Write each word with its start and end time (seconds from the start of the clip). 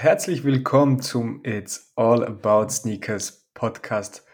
Herzlich 0.00 0.44
willkommen 0.44 1.02
zum 1.02 1.44
It's 1.44 1.92
All 1.94 2.24
About 2.24 2.70
Sneakers 2.70 3.50
Podcast 3.52 4.24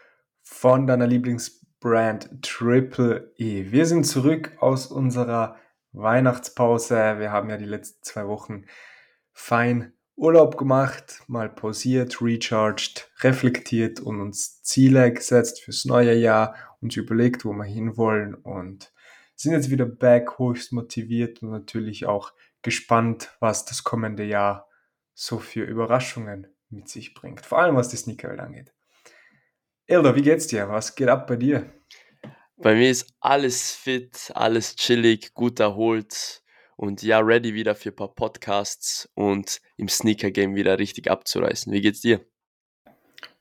von 0.45 0.87
deiner 0.87 1.09
Lieblingsbrand 1.09 2.41
Triple 2.41 3.35
E. 3.37 3.73
Wir 3.73 3.85
sind 3.87 4.05
zurück 4.05 4.53
aus 4.61 4.87
unserer 4.87 5.57
Weihnachtspause. 5.91 7.19
Wir 7.19 7.33
haben 7.33 7.51
ja 7.51 7.57
die 7.57 7.65
letzten 7.65 8.01
zwei 8.05 8.29
Wochen 8.29 8.67
fein 9.33 9.93
Urlaub 10.15 10.57
gemacht, 10.57 11.25
mal 11.27 11.49
pausiert, 11.49 12.23
recharged, 12.23 13.11
reflektiert 13.23 13.99
und 13.99 14.21
uns 14.21 14.63
Ziele 14.63 15.13
gesetzt 15.13 15.63
fürs 15.63 15.85
neue 15.85 16.15
Jahr, 16.15 16.55
uns 16.81 16.95
überlegt, 16.95 17.45
wo 17.45 17.53
wir 17.53 17.65
hinwollen 17.65 18.37
und 18.37 18.93
sind 19.35 19.51
jetzt 19.51 19.71
wieder 19.71 19.87
back, 19.87 20.39
höchst 20.39 20.73
motiviert 20.73 21.43
und 21.43 21.51
natürlich 21.51 22.07
auch 22.07 22.33
gespannt, 22.63 23.37
was 23.41 23.65
das 23.65 23.83
kommende 23.83 24.23
Jahr 24.23 24.69
so 25.17 25.39
für 25.39 25.65
Überraschungen 25.65 26.47
mit 26.69 26.89
sich 26.89 27.15
bringt. 27.15 27.45
Vor 27.45 27.59
allem 27.59 27.75
was 27.75 27.89
die 27.89 27.97
Sneakerwelt 27.97 28.39
angeht. 28.39 28.73
Elder, 29.87 30.15
wie 30.15 30.23
geht's 30.23 30.47
dir? 30.47 30.69
Was 30.69 30.95
geht 30.95 31.09
ab 31.09 31.27
bei 31.27 31.37
dir? 31.37 31.73
Bei 32.59 32.75
mir 32.75 32.91
ist 32.91 33.15
alles 33.21 33.73
fit, 33.73 34.31
alles 34.35 34.77
chillig, 34.77 35.33
gut 35.35 35.59
erholt 35.59 36.43
und 36.77 37.03
ja, 37.03 37.19
ready 37.21 37.55
wieder 37.55 37.75
für 37.75 37.91
ein 37.91 37.97
paar 37.97 38.15
Podcasts 38.15 39.09
und 39.15 39.61
im 39.77 39.89
Sneaker 39.89 40.31
Game 40.31 40.55
wieder 40.55 40.79
richtig 40.79 41.11
abzureißen. 41.11 41.73
Wie 41.73 41.81
geht's 41.81 42.01
dir? 42.01 42.21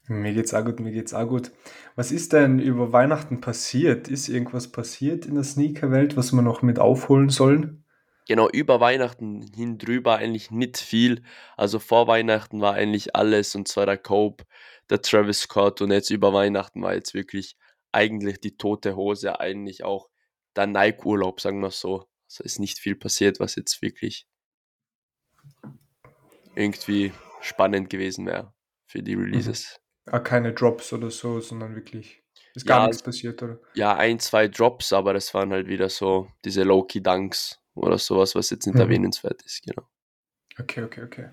Mir 0.07 0.33
geht's 0.33 0.53
auch 0.53 0.63
gut, 0.63 0.79
mir 0.79 0.91
geht's 0.91 1.13
auch 1.13 1.27
gut. 1.27 1.51
Was 1.95 2.11
ist 2.11 2.31
denn 2.33 2.59
über 2.59 2.93
Weihnachten 2.93 3.41
passiert? 3.41 4.07
Ist 4.07 4.29
irgendwas 4.29 4.71
passiert 4.71 5.25
in 5.25 5.35
der 5.35 5.43
Sneakerwelt, 5.43 6.15
was 6.15 6.31
wir 6.31 6.41
noch 6.41 6.61
mit 6.61 6.77
aufholen 6.77 7.29
sollen? 7.29 7.84
Genau, 8.27 8.49
über 8.49 8.79
Weihnachten 8.79 9.43
hin 9.53 9.77
drüber 9.77 10.17
eigentlich 10.17 10.49
nicht 10.49 10.77
viel. 10.77 11.23
Also 11.57 11.79
vor 11.79 12.07
Weihnachten 12.07 12.59
war 12.59 12.73
eigentlich 12.73 13.15
alles 13.15 13.53
und 13.55 13.67
zwar 13.67 13.85
der 13.85 13.97
Cope, 13.99 14.45
der 14.89 15.01
Travis 15.01 15.41
Scott 15.41 15.81
und 15.81 15.91
jetzt 15.91 16.09
über 16.09 16.33
Weihnachten 16.33 16.81
war 16.81 16.95
jetzt 16.95 17.13
wirklich 17.13 17.55
eigentlich 17.91 18.39
die 18.41 18.57
tote 18.57 18.95
Hose, 18.95 19.39
eigentlich 19.39 19.83
auch 19.83 20.09
der 20.55 20.67
Nike-Urlaub, 20.67 21.39
sagen 21.39 21.59
wir 21.61 21.71
so. 21.71 22.07
Also 22.27 22.43
ist 22.43 22.59
nicht 22.59 22.79
viel 22.79 22.95
passiert, 22.95 23.39
was 23.39 23.55
jetzt 23.55 23.81
wirklich 23.81 24.25
irgendwie 26.55 27.13
spannend 27.41 27.89
gewesen 27.89 28.25
wäre 28.25 28.53
für 28.87 29.03
die 29.03 29.13
Mhm. 29.13 29.21
Releases. 29.21 29.79
Ah, 30.07 30.19
keine 30.19 30.53
Drops 30.53 30.93
oder 30.93 31.09
so, 31.11 31.39
sondern 31.39 31.75
wirklich 31.75 32.23
ist 32.53 32.65
gar 32.65 32.79
Ja, 32.79 32.87
nichts 32.87 33.03
passiert, 33.03 33.41
oder? 33.43 33.59
ja, 33.75 33.95
ein, 33.95 34.19
zwei 34.19 34.47
Drops, 34.47 34.93
aber 34.93 35.13
das 35.13 35.33
waren 35.33 35.51
halt 35.51 35.67
wieder 35.67 35.89
so 35.89 36.27
diese 36.43 36.63
Low-Key-Dunks 36.63 37.59
oder 37.75 37.97
sowas, 37.99 38.35
was 38.35 38.49
jetzt 38.49 38.65
nicht 38.67 38.75
Mhm. 38.75 38.81
erwähnenswert 38.81 39.41
ist, 39.43 39.63
genau. 39.65 39.87
Okay, 40.59 40.83
okay, 40.83 41.03
okay. 41.03 41.29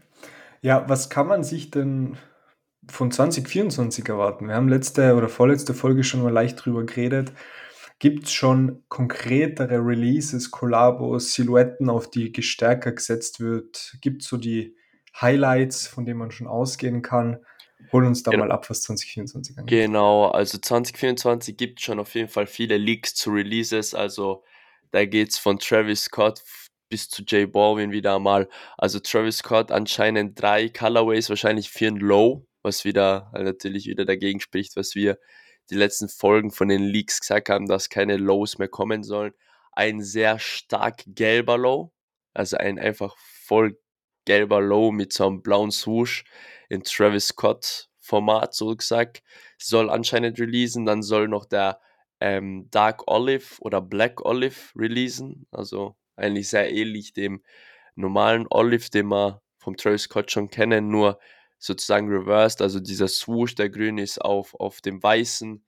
Ja, 0.62 0.89
was 0.89 1.11
kann 1.11 1.27
man 1.29 1.45
sich 1.45 1.71
denn 1.71 2.17
von 2.89 3.11
2024 3.12 4.09
erwarten? 4.09 4.48
Wir 4.48 4.57
haben 4.57 4.69
letzte 4.69 5.15
oder 5.17 5.29
vorletzte 5.29 5.75
Folge 5.75 6.05
schon 6.05 6.23
mal 6.23 6.33
leicht 6.33 6.65
drüber 6.65 6.85
geredet. 6.85 7.33
Gibt 7.98 8.25
es 8.27 8.33
schon 8.33 8.85
konkretere 8.89 9.79
Releases, 9.79 10.51
Kollabos, 10.51 11.35
Silhouetten, 11.35 11.89
auf 11.91 12.11
die 12.11 12.33
stärker 12.43 12.93
gesetzt 12.93 13.41
wird? 13.41 13.97
Gibt 14.01 14.23
es 14.23 14.29
so 14.29 14.37
die 14.37 14.77
Highlights, 15.20 15.87
von 15.87 16.05
denen 16.07 16.19
man 16.19 16.33
schon 16.33 16.48
ausgehen 16.48 17.03
kann? 17.03 17.39
Hol 17.93 18.05
uns 18.05 18.23
da 18.25 18.33
Genau. 18.33 18.45
mal 18.45 18.53
ab, 18.53 18.69
was 18.70 18.83
2024 18.83 19.59
angeht. 19.59 19.79
Genau, 19.79 20.29
also 20.31 20.59
2024 20.59 21.57
gibt 21.57 21.81
schon 21.81 22.01
auf 22.01 22.15
jeden 22.15 22.29
Fall 22.29 22.47
viele 22.47 22.77
Leaks 22.77 23.15
zu 23.15 23.31
Releases. 23.31 23.95
Also 23.95 24.45
da 24.93 25.05
geht's 25.07 25.39
von 25.39 25.59
Travis 25.59 26.05
Scott 26.05 26.43
bis 26.89 27.09
zu 27.09 27.23
J 27.23 27.51
Balvin 27.51 27.91
wieder 27.93 28.19
mal. 28.19 28.48
Also 28.77 29.01
Travis 29.01 29.39
Scott 29.39 29.73
anscheinend 29.73 30.41
drei 30.41 30.69
Colorways, 30.69 31.31
wahrscheinlich 31.31 31.71
vier 31.71 31.89
in 31.89 31.97
Low, 31.97 32.47
was 32.62 32.85
wieder 32.85 33.31
halt 33.33 33.45
natürlich 33.45 33.87
wieder 33.87 34.05
dagegen 34.05 34.41
spricht, 34.41 34.77
was 34.77 34.95
wir 34.95 35.19
die 35.70 35.77
letzten 35.77 36.09
Folgen 36.09 36.51
von 36.51 36.69
den 36.69 36.83
Leaks 36.83 37.20
gesagt 37.20 37.48
haben, 37.48 37.67
dass 37.67 37.89
keine 37.89 38.19
Lows 38.19 38.58
mehr 38.58 38.69
kommen 38.69 39.02
sollen. 39.02 39.33
Ein 39.73 40.02
sehr 40.02 40.39
stark 40.39 41.02
gelber 41.07 41.57
Low, 41.57 41.92
also 42.35 42.58
ein 42.58 42.79
einfach 42.79 43.17
voll 43.19 43.79
gelber 44.27 44.61
Low 44.61 44.92
mit 44.92 45.14
so 45.14 45.27
einem 45.27 45.42
blauen 45.42 45.70
Swoosh 45.70 46.25
in 46.69 46.83
Travis 46.85 47.29
Scott 47.29 47.89
Format, 48.01 48.55
so 48.55 48.77
gesagt 48.77 49.23
soll 49.57 49.89
anscheinend 49.89 50.39
releasen. 50.39 50.85
Dann 50.85 51.02
soll 51.02 51.29
noch 51.29 51.47
der 51.47 51.81
ähm, 52.22 52.68
Dark 52.70 53.10
Olive 53.10 53.56
oder 53.60 53.80
Black 53.80 54.24
Olive 54.24 54.56
releasen. 54.77 55.46
Also 55.50 55.96
eigentlich 56.16 56.48
sehr 56.48 56.72
ähnlich 56.72 57.12
dem 57.12 57.42
normalen 57.96 58.46
Olive, 58.48 58.88
den 58.90 59.08
wir 59.08 59.42
vom 59.58 59.77
Travis 59.77 60.02
Scott 60.02 60.30
schon 60.30 60.48
kennen, 60.48 60.88
nur 60.88 61.18
sozusagen 61.58 62.08
reversed. 62.08 62.62
Also 62.62 62.78
dieser 62.78 63.08
Swoosh, 63.08 63.56
der 63.56 63.70
grün 63.70 63.98
ist 63.98 64.20
auf, 64.20 64.55
auf 64.55 64.80
dem 64.80 65.02
weißen 65.02 65.64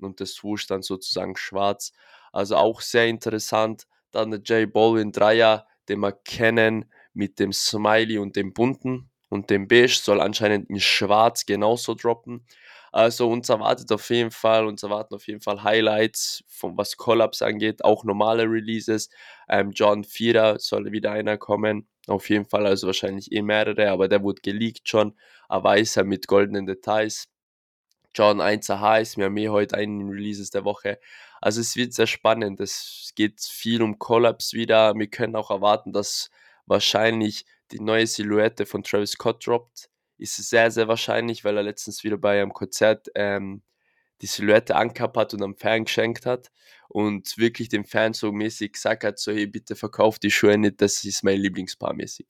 und 0.00 0.20
der 0.20 0.26
Swoosh 0.26 0.66
dann 0.66 0.82
sozusagen 0.82 1.36
schwarz. 1.36 1.92
Also 2.32 2.56
auch 2.56 2.80
sehr 2.80 3.06
interessant. 3.06 3.86
Dann 4.10 4.30
der 4.30 4.40
J 4.40 4.72
Balvin 4.72 5.12
Dreier, 5.12 5.66
den 5.88 6.00
wir 6.00 6.12
kennen 6.12 6.90
mit 7.12 7.38
dem 7.38 7.52
Smiley 7.52 8.18
und 8.18 8.34
dem 8.36 8.54
bunten 8.54 9.10
und 9.28 9.50
dem 9.50 9.68
Beige 9.68 9.98
soll 10.02 10.22
anscheinend 10.22 10.70
in 10.70 10.80
schwarz 10.80 11.44
genauso 11.44 11.94
droppen. 11.94 12.46
Also 12.92 13.28
uns 13.30 13.48
erwartet 13.48 13.90
auf 13.92 14.08
jeden 14.10 14.30
Fall, 14.30 14.66
uns 14.66 14.82
erwarten 14.82 15.14
auf 15.14 15.26
jeden 15.26 15.40
Fall 15.40 15.62
Highlights, 15.62 16.44
von 16.48 16.76
was 16.76 16.96
Collabs 16.96 17.42
angeht, 17.42 17.84
auch 17.84 18.04
normale 18.04 18.44
Releases. 18.44 19.10
Ähm, 19.48 19.72
John 19.72 20.04
Vierer 20.04 20.58
soll 20.58 20.90
wieder 20.92 21.12
einer 21.12 21.36
kommen, 21.36 21.88
auf 22.06 22.28
jeden 22.30 22.46
Fall, 22.46 22.66
also 22.66 22.86
wahrscheinlich 22.86 23.32
eh 23.32 23.42
mehrere, 23.42 23.90
aber 23.90 24.08
der 24.08 24.22
wurde 24.22 24.40
geleakt 24.42 24.88
schon. 24.88 25.14
Ein 25.48 25.64
weißer 25.64 26.04
mit 26.04 26.26
goldenen 26.26 26.66
Details. 26.66 27.28
John 28.14 28.40
1er 28.40 28.80
heiß, 28.80 29.16
wir 29.16 29.26
haben 29.26 29.36
eh 29.36 29.48
heute 29.48 29.76
einen 29.76 30.08
Releases 30.08 30.50
der 30.50 30.64
Woche. 30.64 30.98
Also 31.40 31.60
es 31.60 31.76
wird 31.76 31.92
sehr 31.92 32.06
spannend, 32.06 32.60
es 32.60 33.12
geht 33.14 33.40
viel 33.40 33.82
um 33.82 33.98
Collabs 33.98 34.54
wieder. 34.54 34.94
Wir 34.94 35.08
können 35.08 35.36
auch 35.36 35.50
erwarten, 35.50 35.92
dass 35.92 36.30
wahrscheinlich 36.66 37.44
die 37.70 37.80
neue 37.80 38.06
Silhouette 38.06 38.66
von 38.66 38.82
Travis 38.82 39.12
Scott 39.12 39.46
droppt 39.46 39.90
ist 40.18 40.36
sehr, 40.36 40.70
sehr 40.70 40.88
wahrscheinlich, 40.88 41.44
weil 41.44 41.56
er 41.56 41.62
letztens 41.62 42.04
wieder 42.04 42.18
bei 42.18 42.40
einem 42.40 42.52
Konzert 42.52 43.08
ähm, 43.14 43.62
die 44.20 44.26
Silhouette 44.26 44.74
angehabt 44.74 45.16
hat 45.16 45.34
und 45.34 45.42
am 45.42 45.56
Fan 45.56 45.84
geschenkt 45.84 46.26
hat 46.26 46.50
und 46.88 47.38
wirklich 47.38 47.68
dem 47.68 47.84
Fan 47.84 48.12
so 48.14 48.32
mäßig 48.32 48.72
gesagt 48.72 49.04
hat, 49.04 49.18
so 49.18 49.32
hey, 49.32 49.46
bitte 49.46 49.76
verkauf 49.76 50.18
die 50.18 50.30
Schuhe 50.30 50.58
nicht, 50.58 50.80
das 50.80 51.04
ist 51.04 51.22
mein 51.22 51.38
Lieblingspaar 51.40 51.94
mäßig. 51.94 52.26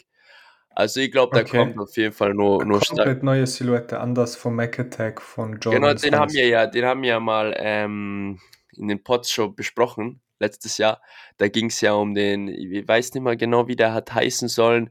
Also 0.70 1.00
ich 1.00 1.10
glaube, 1.10 1.32
da 1.34 1.42
Okay. 1.42 1.58
kommt 1.58 1.78
auf 1.78 1.96
jeden 1.96 2.12
Fall 2.12 2.34
nur, 2.34 2.64
nur 2.64 2.80
stark. 2.80 2.98
Komplett 2.98 3.22
neue 3.24 3.46
Silhouette, 3.46 3.98
anders 3.98 4.36
vom 4.36 4.54
Mac 4.54 4.78
Attack 4.78 5.20
von 5.20 5.58
Jordan. 5.58 5.80
Genau, 5.80 5.94
den 5.94 6.14
haben 6.16 6.32
wir 6.32 6.46
ja, 6.46 6.66
den 6.66 6.84
haben 6.84 7.02
wir 7.02 7.18
mal 7.20 7.54
ähm, 7.58 8.38
in 8.76 8.88
den 8.88 9.02
Pods 9.02 9.30
schon 9.30 9.56
besprochen, 9.56 10.20
letztes 10.38 10.78
Jahr. 10.78 11.02
Da 11.36 11.48
ging 11.48 11.66
es 11.66 11.80
ja 11.80 11.94
um 11.94 12.14
den, 12.14 12.48
ich 12.48 12.86
weiß 12.86 13.14
nicht 13.14 13.22
mehr 13.22 13.36
genau, 13.36 13.66
wie 13.66 13.76
der 13.76 13.92
hat 13.92 14.14
heißen 14.14 14.48
sollen. 14.48 14.90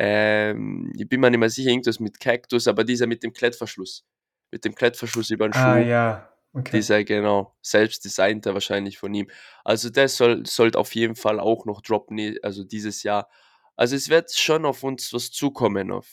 Ähm, 0.00 0.92
ich 0.96 1.08
bin 1.08 1.20
mir 1.20 1.28
nicht 1.30 1.40
mehr 1.40 1.50
sicher, 1.50 1.70
irgendwas 1.70 1.98
mit 1.98 2.20
Cactus, 2.20 2.68
aber 2.68 2.84
dieser 2.84 3.08
mit 3.08 3.24
dem 3.24 3.32
Klettverschluss. 3.32 4.04
Mit 4.52 4.64
dem 4.64 4.74
Klettverschluss 4.76 5.30
über 5.30 5.48
den 5.48 5.52
Schuh. 5.52 5.60
Ah 5.60 5.78
ja, 5.78 6.32
okay. 6.52 6.76
Dieser, 6.78 7.02
genau, 7.02 7.56
selbst 7.62 8.04
designter 8.04 8.54
wahrscheinlich 8.54 8.96
von 8.98 9.12
ihm. 9.12 9.28
Also 9.64 9.90
der 9.90 10.08
soll, 10.08 10.46
sollte 10.46 10.78
auf 10.78 10.94
jeden 10.94 11.16
Fall 11.16 11.40
auch 11.40 11.64
noch 11.66 11.80
droppen, 11.82 12.14
ne- 12.14 12.38
also 12.42 12.62
dieses 12.62 13.02
Jahr. 13.02 13.28
Also 13.74 13.96
es 13.96 14.08
wird 14.08 14.32
schon 14.32 14.64
auf 14.64 14.84
uns 14.84 15.12
was 15.12 15.32
zukommen. 15.32 15.90
Auf, 15.90 16.06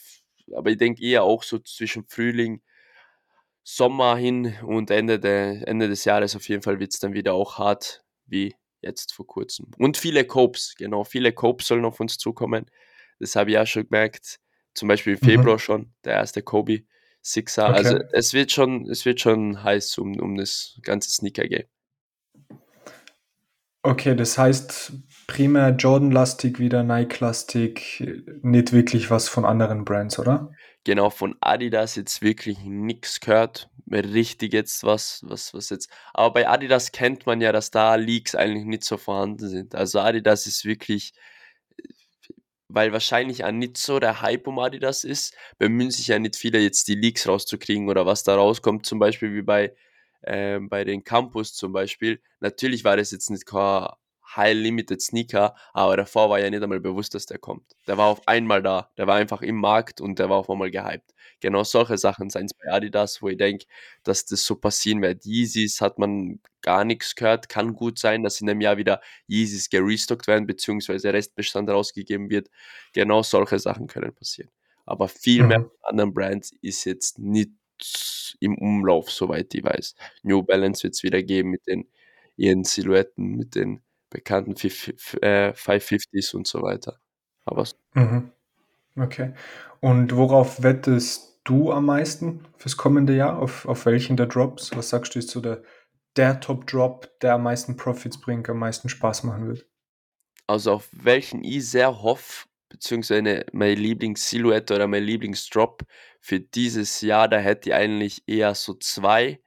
aber 0.52 0.70
ich 0.70 0.78
denke 0.78 1.02
eher 1.04 1.22
auch 1.22 1.44
so 1.44 1.58
zwischen 1.60 2.04
Frühling, 2.08 2.62
Sommer 3.62 4.16
hin 4.16 4.56
und 4.64 4.90
Ende, 4.90 5.18
der, 5.18 5.66
Ende 5.66 5.88
des 5.88 6.04
Jahres 6.04 6.36
auf 6.36 6.48
jeden 6.48 6.62
Fall 6.62 6.78
wird 6.80 6.92
es 6.92 7.00
dann 7.00 7.14
wieder 7.14 7.34
auch 7.34 7.58
hart, 7.58 8.04
wie 8.26 8.54
jetzt 8.80 9.12
vor 9.12 9.26
kurzem. 9.26 9.70
Und 9.78 9.96
viele 9.96 10.24
Copes, 10.24 10.74
genau, 10.76 11.04
viele 11.04 11.32
Copes 11.32 11.66
sollen 11.68 11.84
auf 11.84 11.98
uns 12.00 12.18
zukommen. 12.18 12.66
Das 13.18 13.36
habe 13.36 13.50
ich 13.50 13.58
auch 13.58 13.66
schon 13.66 13.84
gemerkt. 13.88 14.38
Zum 14.74 14.88
Beispiel 14.88 15.14
im 15.14 15.20
Mhm. 15.20 15.24
Februar 15.24 15.58
schon, 15.58 15.92
der 16.04 16.14
erste 16.14 16.42
Kobe 16.42 16.82
Sixer. 17.22 17.66
Also 17.66 17.96
Okay. 17.96 18.04
es 18.12 18.34
wird 18.34 18.52
schon, 18.52 18.88
es 18.90 19.04
wird 19.04 19.20
schon 19.20 19.62
heiß 19.62 19.98
um, 19.98 20.18
um 20.20 20.36
das 20.36 20.78
ganze 20.82 21.10
Sneaker-Game. 21.10 21.64
Okay, 23.82 24.16
das 24.16 24.36
heißt 24.36 24.92
primär 25.28 25.70
Jordan-lastig, 25.70 26.58
wieder 26.58 26.82
Nike-lastig, 26.82 28.04
nicht 28.42 28.72
wirklich 28.72 29.10
was 29.10 29.28
von 29.28 29.44
anderen 29.44 29.84
Brands, 29.84 30.18
oder? 30.18 30.50
Genau, 30.84 31.10
von 31.10 31.36
Adidas 31.40 31.96
jetzt 31.96 32.22
wirklich 32.22 32.58
nichts 32.60 33.20
gehört. 33.20 33.68
Richtig 33.90 34.52
jetzt 34.52 34.84
was, 34.84 35.20
was, 35.24 35.52
was 35.54 35.70
jetzt. 35.70 35.90
Aber 36.14 36.32
bei 36.34 36.48
Adidas 36.48 36.92
kennt 36.92 37.26
man 37.26 37.40
ja, 37.40 37.52
dass 37.52 37.70
da 37.70 37.94
Leaks 37.96 38.34
eigentlich 38.34 38.64
nicht 38.66 38.84
so 38.84 38.96
vorhanden 38.96 39.48
sind. 39.48 39.74
Also 39.74 40.00
Adidas 40.00 40.46
ist 40.46 40.64
wirklich, 40.64 41.12
weil 42.68 42.92
wahrscheinlich 42.92 43.44
auch 43.44 43.52
nicht 43.52 43.76
so 43.78 43.98
der 44.00 44.22
Hype 44.22 44.46
um 44.46 44.58
Adidas 44.58 45.04
ist, 45.04 45.34
bemühen 45.58 45.90
sich 45.90 46.08
ja 46.08 46.18
nicht 46.18 46.36
viele 46.36 46.58
jetzt 46.60 46.88
die 46.88 46.94
Leaks 46.94 47.28
rauszukriegen 47.28 47.88
oder 47.88 48.06
was 48.06 48.24
da 48.24 48.34
rauskommt, 48.36 48.86
zum 48.86 48.98
Beispiel 48.98 49.34
wie 49.34 49.42
bei, 49.42 49.74
ähm, 50.24 50.68
bei 50.68 50.84
den 50.84 51.04
Campus 51.04 51.54
zum 51.54 51.72
Beispiel. 51.72 52.20
Natürlich 52.40 52.84
war 52.84 52.96
das 52.96 53.10
jetzt 53.10 53.30
nicht 53.30 53.46
kein 53.46 53.88
High 54.36 54.54
Limited 54.56 55.00
Sneaker, 55.02 55.54
aber 55.72 55.96
davor 55.96 56.30
war 56.30 56.38
ja 56.40 56.50
nicht 56.50 56.62
einmal 56.62 56.80
bewusst, 56.80 57.14
dass 57.14 57.26
der 57.26 57.38
kommt. 57.38 57.74
Der 57.86 57.96
war 57.98 58.06
auf 58.08 58.26
einmal 58.28 58.62
da, 58.62 58.90
der 58.96 59.06
war 59.06 59.16
einfach 59.16 59.42
im 59.42 59.56
Markt 59.56 60.00
und 60.00 60.18
der 60.18 60.28
war 60.30 60.38
auf 60.38 60.50
einmal 60.50 60.70
gehypt. 60.70 61.14
Genau 61.40 61.64
solche 61.64 61.98
Sachen 61.98 62.30
seien 62.30 62.46
es 62.46 62.54
bei 62.54 62.70
Adidas, 62.72 63.20
wo 63.22 63.28
ich 63.28 63.36
denke, 63.36 63.66
dass 64.02 64.24
das 64.26 64.44
so 64.44 64.56
passieren 64.56 65.02
wird. 65.02 65.24
Yeezys 65.24 65.80
hat 65.80 65.98
man 65.98 66.40
gar 66.62 66.84
nichts 66.84 67.14
gehört, 67.14 67.48
kann 67.48 67.74
gut 67.74 67.98
sein, 67.98 68.22
dass 68.22 68.40
in 68.40 68.48
einem 68.50 68.60
Jahr 68.60 68.76
wieder 68.76 69.00
Yeezys 69.28 69.68
gerestockt 69.70 70.26
werden, 70.26 70.46
beziehungsweise 70.46 71.12
Restbestand 71.12 71.68
rausgegeben 71.70 72.30
wird. 72.30 72.48
Genau 72.92 73.22
solche 73.22 73.58
Sachen 73.58 73.86
können 73.86 74.14
passieren. 74.14 74.50
Aber 74.86 75.08
viel 75.08 75.42
mehr 75.44 75.58
Mhm. 75.58 75.70
anderen 75.82 76.14
Brands 76.14 76.52
ist 76.62 76.84
jetzt 76.84 77.18
nicht 77.18 77.50
im 78.40 78.56
Umlauf, 78.58 79.10
soweit 79.10 79.54
ich 79.54 79.64
weiß. 79.64 79.94
New 80.22 80.42
Balance 80.42 80.82
wird 80.84 80.94
es 80.94 81.02
wieder 81.02 81.22
geben 81.22 81.50
mit 81.50 81.66
den 81.66 81.88
ihren 82.36 82.64
Silhouetten, 82.64 83.36
mit 83.36 83.54
den 83.54 83.82
bekannten 84.10 84.54
550s 84.54 86.34
und 86.34 86.46
so 86.46 86.62
weiter. 86.62 86.98
Aber 87.44 87.64
Mhm. 87.94 88.32
Okay. 88.96 89.32
Und 89.80 90.16
worauf 90.16 90.62
wettest 90.62 91.40
du 91.44 91.72
am 91.72 91.86
meisten 91.86 92.44
fürs 92.56 92.76
kommende 92.76 93.14
Jahr? 93.14 93.38
Auf, 93.38 93.66
auf 93.66 93.86
welchen 93.86 94.16
der 94.16 94.26
Drops? 94.26 94.74
Was 94.74 94.88
sagst 94.90 95.14
du, 95.14 95.18
ist 95.18 95.30
so 95.30 95.40
der, 95.40 95.62
der 96.16 96.40
Top-Drop, 96.40 97.20
der 97.20 97.34
am 97.34 97.42
meisten 97.42 97.76
Profits 97.76 98.20
bringt, 98.20 98.48
am 98.48 98.58
meisten 98.58 98.88
Spaß 98.88 99.24
machen 99.24 99.48
wird? 99.48 99.66
Also 100.46 100.72
auf 100.72 100.88
welchen 100.92 101.44
ich 101.44 101.68
sehr 101.68 102.02
hoffe, 102.02 102.46
beziehungsweise 102.68 103.44
meine 103.52 103.74
Lieblingssilhouette 103.74 104.74
oder 104.74 104.86
mein 104.86 105.02
Lieblingsdrop 105.02 105.82
für 106.20 106.40
dieses 106.40 107.00
Jahr, 107.00 107.28
da 107.28 107.38
hätte 107.38 107.70
ich 107.70 107.74
eigentlich 107.74 108.22
eher 108.26 108.54
so 108.54 108.74
zwei. 108.74 109.40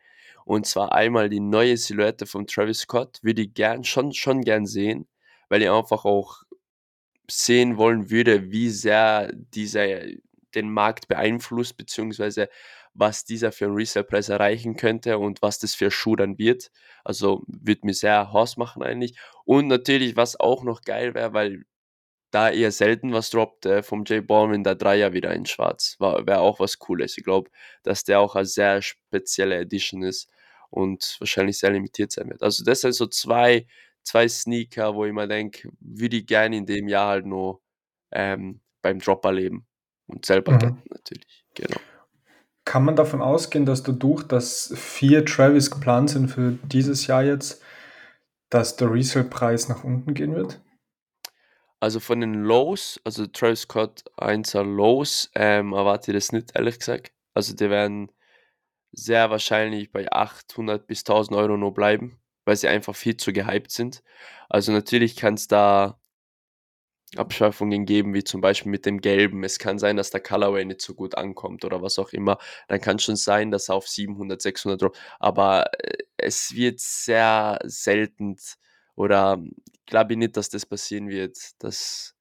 Und 0.50 0.66
zwar 0.66 0.94
einmal 0.94 1.30
die 1.30 1.40
neue 1.40 1.78
Silhouette 1.78 2.26
von 2.26 2.48
Travis 2.48 2.80
Scott, 2.80 3.20
würde 3.22 3.44
ich 3.44 3.54
gern, 3.54 3.84
schon, 3.84 4.14
schon 4.14 4.42
gern 4.42 4.66
sehen, 4.66 5.08
weil 5.48 5.62
ich 5.62 5.70
einfach 5.70 6.06
auch 6.06 6.42
sehen 7.30 7.78
wollen 7.78 8.10
würde, 8.10 8.50
wie 8.50 8.72
sehr 8.72 9.32
dieser 9.32 9.86
den 10.56 10.72
Markt 10.72 11.08
beeinflusst, 11.08 11.78
beziehungsweise 11.78 12.50
was 12.96 13.26
dieser 13.26 13.52
für 13.52 13.66
einen 13.66 13.76
Resale-Preis 13.76 14.30
erreichen 14.30 14.76
könnte 14.76 15.20
und 15.20 15.44
was 15.44 15.60
das 15.60 15.76
für 15.76 15.92
Schuh 15.92 16.16
dann 16.16 16.40
wird. 16.40 16.72
Also 17.04 17.44
würde 17.46 17.86
mir 17.86 17.94
sehr 17.94 18.34
Horst 18.34 18.58
machen 18.58 18.82
eigentlich. 18.82 19.20
Und 19.46 19.68
natürlich, 19.68 20.16
was 20.16 20.40
auch 20.40 20.64
noch 20.64 20.82
geil 20.82 21.14
wäre, 21.14 21.34
weil 21.34 21.66
da 22.32 22.50
eher 22.50 22.72
selten 22.72 23.14
was 23.14 23.30
droppt 23.30 23.68
äh, 23.68 23.84
vom 23.84 24.04
J 24.04 24.26
Baldwin, 24.26 24.64
der 24.64 24.74
Dreier 24.74 25.14
wieder 25.14 25.32
in 25.32 25.46
Schwarz. 25.46 25.96
Wäre 26.00 26.40
auch 26.40 26.60
was 26.60 26.80
Cooles. 26.80 27.20
Ich 27.20 27.24
glaube, 27.24 27.52
dass 27.84 28.04
der 28.04 28.20
auch 28.20 28.36
eine 28.36 28.46
sehr 28.46 28.82
spezielle 28.82 29.60
Edition 29.60 30.02
ist 30.02 30.28
und 30.70 31.16
wahrscheinlich 31.20 31.58
sehr 31.58 31.72
limitiert 31.72 32.12
sein 32.12 32.30
wird. 32.30 32.44
Also 32.44 32.64
das 32.64 32.82
sind 32.82 32.94
so 32.94 33.08
zwei, 33.08 33.66
zwei 34.04 34.28
Sneaker, 34.28 34.96
wo 34.96 35.06
ich 35.06 35.14
mir 35.14 35.28
denke, 35.28 35.70
würde 35.80 36.18
ich 36.18 36.26
gerne 36.26 36.58
in 36.58 36.66
dem 36.66 36.88
Jahr 36.88 37.10
halt 37.10 37.26
nur 37.26 37.62
ähm, 38.12 38.62
beim 38.82 39.00
Drop 39.00 39.24
erleben 39.26 39.66
und 40.08 40.26
selber 40.26 40.54
Mhm. 40.54 40.82
natürlich. 40.90 41.46
Genau. 41.56 41.80
Kann 42.66 42.86
man 42.86 42.96
davon 42.96 43.22
ausgehen, 43.22 43.66
dass 43.66 43.84
dadurch, 43.84 44.24
dass 44.24 44.74
vier 44.76 45.26
Travis 45.26 45.72
geplant 45.72 46.12
sind 46.12 46.28
für 46.30 46.52
dieses 46.64 47.08
Jahr 47.08 47.24
jetzt, 47.24 47.64
dass 48.50 48.76
der 48.76 48.92
Resale-Preis 48.92 49.70
nach 49.70 49.84
unten 49.84 50.14
gehen 50.14 50.36
wird? 50.36 50.62
Also 51.80 52.00
von 52.00 52.20
den 52.20 52.34
Lows, 52.34 53.00
also 53.06 53.26
Travis 53.26 53.62
Scott 53.62 54.04
1er 54.18 54.64
Lows, 54.64 55.32
ähm, 55.34 55.74
erwarte 55.74 56.12
ich 56.12 56.18
das 56.18 56.32
nicht, 56.32 56.56
ehrlich 56.56 56.80
gesagt. 56.80 57.14
Also 57.34 57.56
die 57.56 57.70
werden 57.70 58.12
sehr 58.92 59.30
wahrscheinlich 59.30 59.92
bei 59.92 60.12
800 60.12 60.88
bis 60.88 61.02
1000 61.02 61.38
Euro 61.38 61.58
nur 61.58 61.74
bleiben, 61.74 62.20
weil 62.46 62.56
sie 62.56 62.68
einfach 62.68 62.96
viel 62.96 63.18
zu 63.18 63.34
gehypt 63.34 63.72
sind. 63.72 64.04
Also 64.50 64.72
natürlich 64.72 65.16
kann 65.16 65.36
es 65.36 65.48
da 65.48 66.00
Abschweifungen 67.16 67.86
geben, 67.86 68.14
wie 68.14 68.24
zum 68.24 68.42
Beispiel 68.42 68.72
mit 68.72 68.86
dem 68.86 69.02
Gelben. 69.02 69.44
Es 69.44 69.58
kann 69.58 69.80
sein, 69.80 69.98
dass 69.98 70.12
der 70.12 70.22
Colorway 70.22 70.66
nicht 70.66 70.82
so 70.82 70.94
gut 70.94 71.16
ankommt 71.18 71.66
oder 71.66 71.82
was 71.82 71.98
auch 71.98 72.10
immer. 72.14 72.38
Dann 72.68 72.82
kann 72.82 73.00
schon 73.00 73.16
sein, 73.16 73.50
dass 73.52 73.70
er 73.70 73.76
auf 73.76 73.88
700, 73.88 74.42
600 74.42 74.82
droppt. 74.82 75.00
Aber 75.20 75.66
äh, 75.84 75.98
es 76.18 76.54
wird 76.56 76.80
sehr 76.80 77.60
selten 77.64 78.38
oder 78.96 79.42
glaube 79.88 80.14
ich 80.14 80.20
nicht, 80.20 80.38
dass 80.38 80.50
das 80.50 80.66
passieren 80.66 81.10
wird, 81.10 81.38
dass 81.64 82.16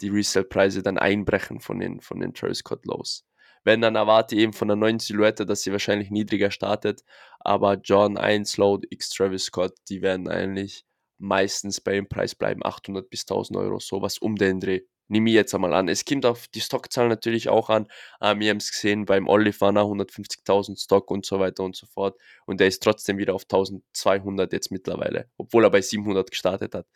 die 0.00 0.08
Resale-Preise 0.08 0.82
dann 0.82 0.98
einbrechen 0.98 1.60
von 1.60 1.78
den, 1.78 2.00
von 2.00 2.20
den 2.20 2.34
Travis 2.34 2.58
Scott 2.58 2.86
Lows. 2.86 3.24
Wenn, 3.64 3.80
dann 3.80 3.96
erwarte 3.96 4.36
ich 4.36 4.42
eben 4.42 4.52
von 4.52 4.68
der 4.68 4.76
neuen 4.76 5.00
Silhouette, 5.00 5.46
dass 5.46 5.62
sie 5.62 5.72
wahrscheinlich 5.72 6.10
niedriger 6.10 6.50
startet. 6.50 7.02
Aber 7.40 7.74
John 7.82 8.18
1 8.18 8.58
Load 8.58 8.86
X 8.90 9.10
Travis 9.10 9.44
Scott, 9.44 9.72
die 9.88 10.02
werden 10.02 10.28
eigentlich 10.28 10.84
meistens 11.18 11.80
bei 11.80 11.92
dem 11.92 12.08
Preis 12.08 12.34
bleiben, 12.34 12.64
800 12.64 13.08
bis 13.08 13.22
1000 13.22 13.58
Euro, 13.58 13.80
sowas 13.80 14.18
um 14.18 14.36
den 14.36 14.60
Dreh. 14.60 14.82
Nehme 15.08 15.30
ich 15.30 15.34
jetzt 15.34 15.54
einmal 15.54 15.74
an. 15.74 15.88
Es 15.88 16.06
kommt 16.06 16.24
auf 16.24 16.48
die 16.48 16.62
Stockzahlen 16.62 17.10
natürlich 17.10 17.50
auch 17.50 17.68
an. 17.68 17.88
Ähm, 18.22 18.40
wir 18.40 18.50
haben 18.50 18.56
es 18.56 18.70
gesehen 18.70 19.04
beim 19.04 19.28
Olive 19.28 19.60
war 19.60 19.72
150.000 19.72 20.82
Stock 20.82 21.10
und 21.10 21.26
so 21.26 21.38
weiter 21.38 21.62
und 21.62 21.76
so 21.76 21.86
fort. 21.86 22.18
Und 22.46 22.58
der 22.58 22.68
ist 22.68 22.82
trotzdem 22.82 23.18
wieder 23.18 23.34
auf 23.34 23.42
1200 23.42 24.52
jetzt 24.52 24.70
mittlerweile, 24.70 25.28
obwohl 25.36 25.64
er 25.64 25.70
bei 25.70 25.82
700 25.82 26.30
gestartet 26.30 26.74
hat. 26.74 26.86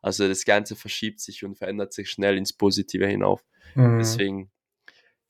Also 0.00 0.26
das 0.28 0.46
Ganze 0.46 0.76
verschiebt 0.76 1.20
sich 1.20 1.44
und 1.44 1.56
verändert 1.56 1.92
sich 1.92 2.10
schnell 2.10 2.38
ins 2.38 2.54
Positive 2.54 3.06
hinauf. 3.06 3.44
Mhm. 3.74 3.98
Deswegen 3.98 4.50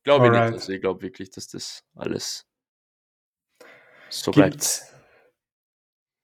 glaube 0.04 0.26
ich 0.26 0.32
nicht. 0.32 0.40
Alright. 0.40 0.54
Also 0.54 0.72
ich 0.72 0.80
glaube 0.80 1.02
wirklich, 1.02 1.30
dass 1.30 1.48
das 1.48 1.84
alles 1.94 2.46
so 4.10 4.30
bleibt. 4.30 4.52
Gibt's, 4.52 4.94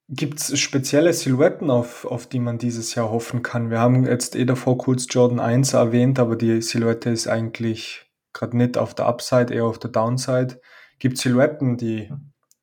gibt's 0.09 0.59
spezielle 0.59 1.13
Silhouetten, 1.13 1.71
auf, 1.71 2.05
auf 2.05 2.27
die 2.27 2.41
man 2.41 2.59
dieses 2.59 2.95
Jahr 2.95 3.11
hoffen 3.11 3.43
kann? 3.43 3.71
Wir 3.71 3.81
haben 3.81 4.07
jetzt 4.07 4.37
eh 4.37 4.45
davor 4.45 4.79
kurz 4.79 5.07
Jordan 5.09 5.41
1 5.41 5.73
erwähnt, 5.73 6.19
aber 6.19 6.37
die 6.37 6.63
Silhouette 6.63 7.11
ist 7.11 7.27
eigentlich 7.27 8.11
gerade 8.33 8.57
nicht 8.57 8.77
auf 8.77 8.95
der 8.95 9.07
Upside, 9.07 9.55
eher 9.55 9.65
auf 9.65 9.79
der 9.79 9.91
Downside. 9.91 10.61
Gibt 10.99 11.19
Silhouetten, 11.19 11.77
die 11.77 12.13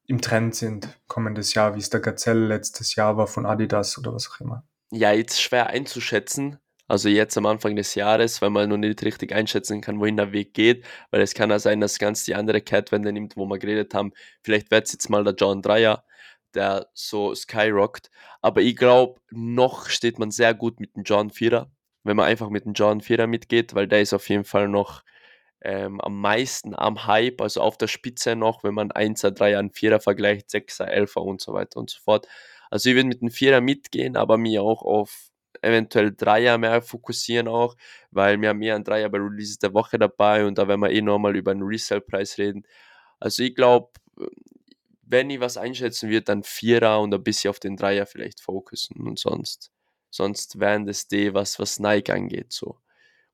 im 0.07 0.21
Trend 0.21 0.55
sind 0.55 0.99
kommendes 1.07 1.53
Jahr, 1.53 1.75
wie 1.75 1.79
es 1.79 1.89
der 1.89 2.01
Gazelle 2.01 2.45
letztes 2.45 2.95
Jahr 2.95 3.17
war 3.17 3.27
von 3.27 3.45
Adidas 3.45 3.97
oder 3.97 4.13
was 4.13 4.29
auch 4.29 4.39
immer? 4.41 4.65
Ja, 4.91 5.13
jetzt 5.13 5.41
schwer 5.41 5.67
einzuschätzen. 5.67 6.59
Also 6.91 7.07
jetzt 7.07 7.38
am 7.38 7.45
Anfang 7.45 7.77
des 7.77 7.95
Jahres, 7.95 8.41
weil 8.41 8.49
man 8.49 8.67
noch 8.67 8.75
nicht 8.75 9.01
richtig 9.03 9.31
einschätzen 9.31 9.79
kann, 9.79 10.01
wohin 10.01 10.17
der 10.17 10.33
Weg 10.33 10.53
geht. 10.53 10.83
Weil 11.09 11.21
es 11.21 11.33
kann 11.33 11.49
ja 11.49 11.57
sein, 11.57 11.79
dass 11.79 11.99
ganz 11.99 12.25
die 12.25 12.35
andere 12.35 12.59
Catwende 12.59 13.13
nimmt, 13.13 13.38
wo 13.38 13.45
wir 13.45 13.59
geredet 13.59 13.93
haben. 13.93 14.11
Vielleicht 14.43 14.71
wird 14.71 14.88
es 14.88 14.91
jetzt 14.91 15.09
mal 15.09 15.23
der 15.23 15.33
John 15.35 15.61
Dreier, 15.61 16.03
der 16.53 16.89
so 16.93 17.33
skyrockt. 17.33 18.11
Aber 18.41 18.59
ich 18.59 18.75
glaube, 18.75 19.21
noch 19.29 19.88
steht 19.88 20.19
man 20.19 20.31
sehr 20.31 20.53
gut 20.53 20.81
mit 20.81 20.93
dem 20.97 21.03
John 21.03 21.29
Vierer, 21.29 21.71
wenn 22.03 22.17
man 22.17 22.25
einfach 22.25 22.49
mit 22.49 22.65
dem 22.65 22.73
John 22.73 22.99
Vierer 22.99 23.25
mitgeht, 23.25 23.73
weil 23.73 23.87
der 23.87 24.01
ist 24.01 24.11
auf 24.13 24.27
jeden 24.27 24.44
Fall 24.44 24.67
noch 24.67 25.03
ähm, 25.61 26.01
am 26.01 26.19
meisten 26.19 26.75
am 26.75 27.07
Hype, 27.07 27.39
also 27.39 27.61
auf 27.61 27.77
der 27.77 27.87
Spitze 27.87 28.35
noch, 28.35 28.66
wenn 28.66 28.73
man 28.73 28.92
1er, 28.92 29.30
3er, 29.30 29.59
ein 29.59 29.71
4er 29.71 30.01
vergleicht, 30.01 30.49
6er, 30.49 30.92
11er 30.92 31.21
und 31.21 31.39
so 31.39 31.54
weiter 31.54 31.80
und 31.80 31.89
so 31.89 31.99
fort. 32.04 32.27
Also 32.69 32.89
ich 32.89 32.95
würde 32.95 33.07
mit 33.07 33.21
dem 33.21 33.30
Vierer 33.30 33.61
mitgehen, 33.61 34.18
aber 34.18 34.37
mir 34.37 34.61
auch 34.61 34.81
auf 34.81 35.31
eventuell 35.61 36.13
Dreier 36.15 36.57
mehr 36.57 36.81
fokussieren 36.81 37.47
auch, 37.47 37.75
weil 38.11 38.39
wir 38.41 38.49
haben 38.49 38.61
eher 38.61 38.75
ein 38.75 38.83
Dreier 38.83 39.09
bei 39.09 39.17
Releases 39.17 39.59
der 39.59 39.73
Woche 39.73 39.99
dabei 39.99 40.45
und 40.45 40.57
da 40.57 40.67
werden 40.67 40.81
wir 40.81 40.91
eh 40.91 41.01
nochmal 41.01 41.35
über 41.35 41.53
den 41.53 41.63
Resale-Preis 41.63 42.37
reden. 42.37 42.65
Also 43.19 43.43
ich 43.43 43.55
glaube, 43.55 43.91
wenn 45.03 45.29
ich 45.29 45.39
was 45.39 45.57
einschätzen 45.57 46.09
wird, 46.09 46.29
dann 46.29 46.43
Vierer 46.43 47.01
und 47.01 47.13
ein 47.13 47.23
bisschen 47.23 47.49
auf 47.49 47.59
den 47.59 47.75
Dreier 47.75 48.05
vielleicht 48.05 48.41
fokussen 48.41 49.01
und 49.01 49.19
sonst, 49.19 49.71
sonst 50.09 50.59
wären 50.59 50.85
das 50.85 51.07
die, 51.07 51.33
was, 51.33 51.59
was 51.59 51.79
Nike 51.79 52.11
angeht, 52.11 52.53
so. 52.53 52.77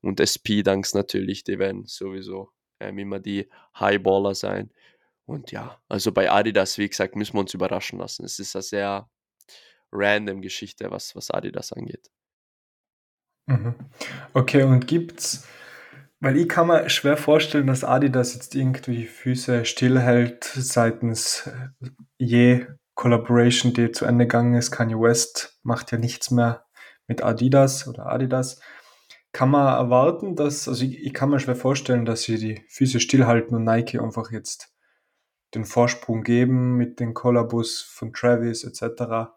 Und 0.00 0.20
SP-Dunks 0.20 0.94
natürlich, 0.94 1.42
die 1.44 1.58
werden 1.58 1.86
sowieso 1.86 2.50
ähm, 2.80 2.98
immer 2.98 3.18
die 3.18 3.48
Highballer 3.78 4.34
sein. 4.34 4.70
Und 5.26 5.50
ja, 5.52 5.80
also 5.88 6.12
bei 6.12 6.30
Adidas, 6.30 6.78
wie 6.78 6.88
gesagt, 6.88 7.16
müssen 7.16 7.34
wir 7.34 7.40
uns 7.40 7.54
überraschen 7.54 7.98
lassen. 7.98 8.24
Es 8.24 8.38
ist 8.38 8.54
eine 8.56 8.62
sehr 8.62 9.10
random 9.92 10.40
Geschichte, 10.42 10.90
was, 10.90 11.14
was 11.16 11.30
Adidas 11.30 11.72
angeht. 11.72 12.10
Mhm. 13.46 13.74
Okay, 14.34 14.62
und 14.62 14.86
gibt's, 14.86 15.46
weil 16.20 16.36
ich 16.36 16.48
kann 16.48 16.66
mir 16.66 16.88
schwer 16.90 17.16
vorstellen, 17.16 17.66
dass 17.66 17.84
Adidas 17.84 18.34
jetzt 18.34 18.54
irgendwie 18.54 19.06
Füße 19.06 19.64
stillhält 19.64 20.44
seitens 20.44 21.46
äh, 21.46 21.88
je 22.18 22.66
Collaboration, 22.94 23.72
die 23.72 23.92
zu 23.92 24.04
Ende 24.04 24.24
gegangen 24.24 24.54
ist. 24.54 24.70
Kanye 24.72 25.00
West 25.00 25.58
macht 25.62 25.92
ja 25.92 25.98
nichts 25.98 26.30
mehr 26.30 26.66
mit 27.06 27.22
Adidas 27.22 27.86
oder 27.86 28.06
Adidas. 28.06 28.60
Kann 29.32 29.50
man 29.50 29.68
erwarten, 29.68 30.34
dass, 30.34 30.68
also 30.68 30.84
ich, 30.84 30.98
ich 31.04 31.14
kann 31.14 31.30
mir 31.30 31.38
schwer 31.38 31.54
vorstellen, 31.54 32.04
dass 32.04 32.22
sie 32.22 32.38
die 32.38 32.64
Füße 32.68 32.98
stillhalten 32.98 33.56
und 33.56 33.64
Nike 33.64 34.00
einfach 34.00 34.32
jetzt 34.32 34.74
den 35.54 35.64
Vorsprung 35.64 36.22
geben 36.22 36.76
mit 36.76 37.00
den 37.00 37.14
Kollabos 37.14 37.80
von 37.80 38.12
Travis 38.12 38.64
etc. 38.64 39.30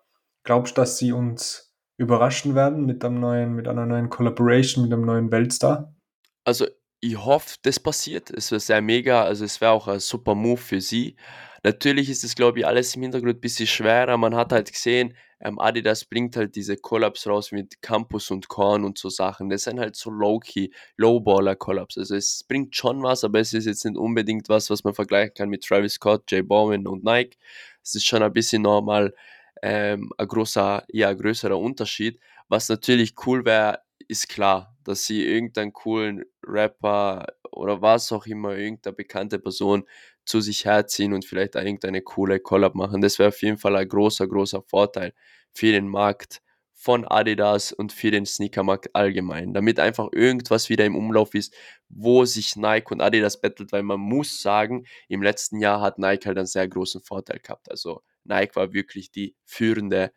Glaubst 0.43 0.77
du, 0.77 0.81
dass 0.81 0.98
sie 0.98 1.12
uns 1.12 1.74
überraschen 1.98 2.55
werden 2.55 2.86
mit 2.86 3.05
einem 3.05 3.19
neuen, 3.19 3.53
mit 3.53 3.67
einer 3.67 3.86
neuen 3.86 4.10
Collaboration, 4.10 4.83
mit 4.83 4.93
einem 4.93 5.05
neuen 5.05 5.31
Weltstar? 5.31 5.95
Also 6.43 6.65
ich 7.00 7.17
hoffe, 7.17 7.57
das 7.63 7.79
passiert. 7.79 8.29
Es 8.31 8.51
wäre 8.51 8.60
sehr 8.60 8.81
mega, 8.81 9.24
also 9.24 9.45
es 9.45 9.62
wäre 9.62 9.71
auch 9.71 9.88
ein 9.88 10.00
super 10.00 10.36
Move 10.36 10.57
für 10.57 10.81
sie. 10.81 11.15
Natürlich 11.63 12.10
ist 12.10 12.24
es, 12.24 12.36
glaube 12.36 12.60
ich, 12.60 12.65
alles 12.65 12.95
im 12.95 13.03
Hintergrund 13.03 13.36
ein 13.38 13.41
bisschen 13.41 13.67
schwerer. 13.67 14.17
Man 14.17 14.36
hat 14.36 14.51
halt 14.51 14.71
gesehen, 14.71 15.15
ähm, 15.39 15.60
Adidas 15.60 16.05
bringt 16.05 16.36
halt 16.36 16.55
diese 16.55 16.77
Collabs 16.77 17.27
raus 17.27 17.51
mit 17.51 17.81
Campus 17.81 18.31
und 18.31 18.48
Korn 18.48 18.83
und 18.83 18.98
so 18.98 19.10
Sachen. 19.10 19.50
Das 19.50 19.63
sind 19.63 19.79
halt 19.79 19.95
so 19.95 20.10
low-key, 20.10 20.69
Low-Baller-Collabs. 20.98 21.98
Also 21.98 22.15
es 22.15 22.43
bringt 22.48 22.75
schon 22.75 23.01
was, 23.03 23.24
aber 23.24 23.39
es 23.39 23.53
ist 23.53 23.65
jetzt 23.65 23.86
nicht 23.86 23.98
unbedingt 23.98 24.50
was, 24.50 24.69
was 24.69 24.83
man 24.83 24.93
vergleichen 24.93 25.33
kann 25.36 25.50
mit 25.50 25.63
Travis 25.63 25.93
Scott, 25.93 26.31
J 26.31 26.48
Balvin 26.48 26.88
und 26.88 27.03
Nike. 27.03 27.38
Es 27.83 27.95
ist 27.95 28.05
schon 28.05 28.21
ein 28.24 28.33
bisschen 28.33 28.62
normal 28.62 29.13
ähm, 29.62 30.12
ein 30.17 30.27
großer, 30.27 30.86
ja, 30.89 31.13
größerer 31.13 31.58
Unterschied. 31.58 32.20
Was 32.50 32.70
natürlich 32.70 33.15
cool 33.25 33.46
wäre, 33.46 33.79
ist 34.08 34.27
klar, 34.29 34.75
dass 34.84 35.05
sie 35.05 35.25
irgendeinen 35.25 35.74
coolen 35.74 36.24
Rapper 36.46 37.27
oder 37.51 37.81
was 37.81 38.12
auch 38.12 38.25
immer, 38.25 38.55
irgendeine 38.58 38.93
bekannte 38.96 39.39
Person 39.39 39.86
zu 40.25 40.41
sich 40.41 40.65
herziehen 40.65 41.13
und 41.13 41.25
vielleicht 41.25 41.55
irgendeine 41.55 42.01
coole 42.01 42.39
Collab 42.39 42.75
machen. 42.75 43.01
Das 43.01 43.20
wäre 43.20 43.29
auf 43.29 43.41
jeden 43.41 43.58
Fall 43.58 43.75
ein 43.75 43.88
großer, 43.88 44.27
großer 44.27 44.62
Vorteil 44.63 45.13
für 45.53 45.72
den 45.72 45.88
Markt 45.88 46.41
von 46.74 47.05
Adidas 47.05 47.72
und 47.72 47.93
für 47.93 48.10
den 48.10 48.25
Sneakermarkt 48.25 48.96
allgemein, 48.96 49.53
damit 49.53 49.79
einfach 49.79 50.10
irgendwas 50.13 50.67
wieder 50.70 50.84
im 50.86 50.96
Umlauf 50.96 51.36
ist, 51.36 51.53
wo 51.89 52.25
sich 52.25 52.55
Nike 52.55 52.91
und 52.91 53.01
Adidas 53.01 53.39
bettelt, 53.39 53.72
weil 53.72 53.84
man 53.84 54.00
muss 54.00 54.41
sagen, 54.41 54.86
im 55.08 55.22
letzten 55.22 55.60
Jahr 55.60 55.79
hat 55.81 56.00
Nike 56.00 56.25
halt 56.25 56.38
einen 56.39 56.48
sehr 56.48 56.67
großen 56.67 57.01
Vorteil 57.01 57.39
gehabt. 57.39 57.70
Also 57.70 58.01
Nike 58.24 58.56
war 58.56 58.74
wirklich 58.74 59.12
die 59.12 59.36
führende 59.46 60.12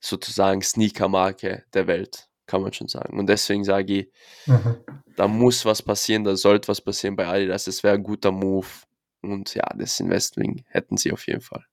sozusagen 0.00 0.62
Sneaker-Marke 0.62 1.64
der 1.74 1.86
Welt, 1.86 2.28
kann 2.46 2.62
man 2.62 2.72
schon 2.72 2.88
sagen. 2.88 3.18
Und 3.18 3.26
deswegen 3.26 3.64
sage 3.64 3.92
ich, 3.92 4.12
mhm. 4.46 4.76
da 5.16 5.28
muss 5.28 5.64
was 5.64 5.82
passieren, 5.82 6.24
da 6.24 6.36
sollte 6.36 6.68
was 6.68 6.80
passieren 6.80 7.16
bei 7.16 7.26
Adidas. 7.26 7.66
Es 7.66 7.82
wäre 7.82 7.94
ein 7.94 8.02
guter 8.02 8.32
Move. 8.32 8.66
Und 9.22 9.54
ja, 9.54 9.64
das 9.76 10.00
Investing 10.00 10.64
hätten 10.68 10.96
sie 10.96 11.12
auf 11.12 11.26
jeden 11.26 11.42
Fall. 11.42 11.64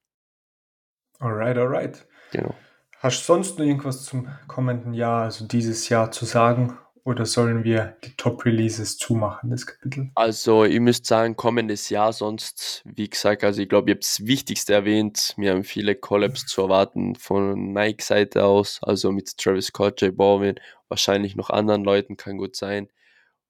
Alright, 1.20 1.58
alright. 1.58 2.06
Genau. 2.32 2.54
Hast 3.00 3.22
du 3.22 3.26
sonst 3.26 3.58
noch 3.58 3.66
irgendwas 3.66 4.04
zum 4.04 4.28
kommenden 4.48 4.94
Jahr, 4.94 5.24
also 5.24 5.46
dieses 5.46 5.88
Jahr 5.88 6.12
zu 6.12 6.26
sagen? 6.26 6.78
Oder 7.08 7.26
sollen 7.26 7.64
wir 7.64 7.96
die 8.04 8.18
Top-Releases 8.18 8.98
zumachen, 8.98 9.50
das 9.50 9.66
Kapitel? 9.66 10.12
Also, 10.16 10.66
ihr 10.66 10.82
müsst 10.82 11.06
sagen, 11.06 11.38
kommendes 11.38 11.90
Jahr, 11.90 12.12
sonst, 12.12 12.84
wie 12.84 13.10
gesagt, 13.10 13.46
also 13.46 13.62
ich 13.62 13.70
glaube, 13.70 13.90
ihr 13.90 13.94
habt 13.96 14.04
das 14.04 14.26
Wichtigste 14.26 14.74
erwähnt. 14.74 15.34
Wir 15.38 15.52
haben 15.52 15.64
viele 15.64 15.96
Collabs 15.96 16.46
zu 16.46 16.64
erwarten 16.64 17.16
von 17.16 17.72
Nike-Seite 17.72 18.44
aus, 18.44 18.82
also 18.82 19.14
mit 19.14 19.38
Travis 19.38 19.68
Scott, 19.68 20.02
J 20.02 20.18
Balvin, 20.18 20.56
wahrscheinlich 20.90 21.38
noch 21.38 21.50
anderen 21.50 21.86
Leuten, 21.86 22.18
kann 22.18 22.38
gut 22.38 22.58
sein. 22.58 22.90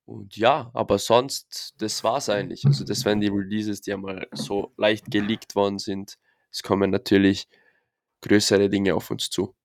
Und 0.05 0.37
ja, 0.37 0.69
aber 0.75 0.99
sonst, 0.99 1.73
das 1.79 2.03
war's 2.03 2.29
eigentlich. 2.29 2.63
Also, 2.63 2.85
das 2.85 3.05
wären 3.05 3.21
die 3.21 3.29
Releases, 3.29 3.81
die 3.81 3.91
einmal 3.91 4.27
so 4.33 4.71
leicht 4.77 5.09
geleakt 5.09 5.55
worden 5.55 5.79
sind. 5.79 6.19
Es 6.51 6.61
kommen 6.61 6.91
natürlich 6.91 7.47
größere 8.21 8.69
Dinge 8.69 8.93
auf 8.93 9.09
uns 9.09 9.31
zu. 9.31 9.55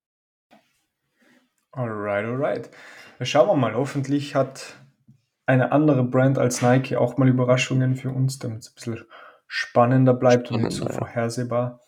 Alright, 1.73 2.25
alright. 2.25 2.71
Schauen 3.23 3.49
wir 3.49 3.57
mal. 3.57 3.75
Hoffentlich 3.75 4.35
hat 4.35 4.77
eine 5.47 5.73
andere 5.73 6.05
Brand 6.05 6.39
als 6.39 6.63
Nike 6.63 6.97
auch 6.97 7.17
mal 7.17 7.29
Überraschungen 7.29 7.97
für 7.97 8.11
uns, 8.11 8.39
damit 8.39 8.63
es 8.63 8.69
ein 8.69 8.75
bisschen 8.75 9.05
spannender 9.47 10.15
bleibt 10.15 10.47
spannender, 10.47 10.69
und 10.69 10.79
nicht 10.81 10.93
so 10.93 10.99
vorhersehbar. 10.99 11.81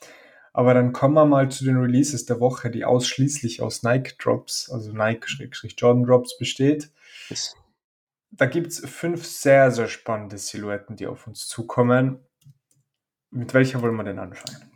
Aber 0.53 0.73
dann 0.73 0.93
kommen 0.93 1.15
wir 1.15 1.27
mal 1.27 1.51
zu 1.51 1.65
den 1.65 1.77
Releases 1.77 2.27
der 2.27 2.41
Woche, 2.41 2.71
die 2.71 2.85
ausschließlich 2.85 3.61
aus 3.61 3.83
Nike 3.83 4.17
Drops, 4.19 4.71
also 4.71 4.93
Nike-Jordan 4.93 6.05
Drops 6.05 6.39
besteht. 6.39 6.91
Yes. 7.29 7.57
Da 8.31 8.47
gibt 8.47 8.69
es 8.69 8.79
fünf 8.81 9.25
sehr, 9.25 9.71
sehr 9.71 9.89
spannende 9.89 10.39
Silhouetten, 10.39 10.97
die 10.97 11.07
auf 11.07 11.27
uns 11.27 11.47
zukommen. 11.49 12.21
Mit 13.31 13.53
welcher 13.53 13.83
wollen 13.83 13.97
wir 13.97 14.05
denn 14.05 14.19
anfangen? 14.19 14.74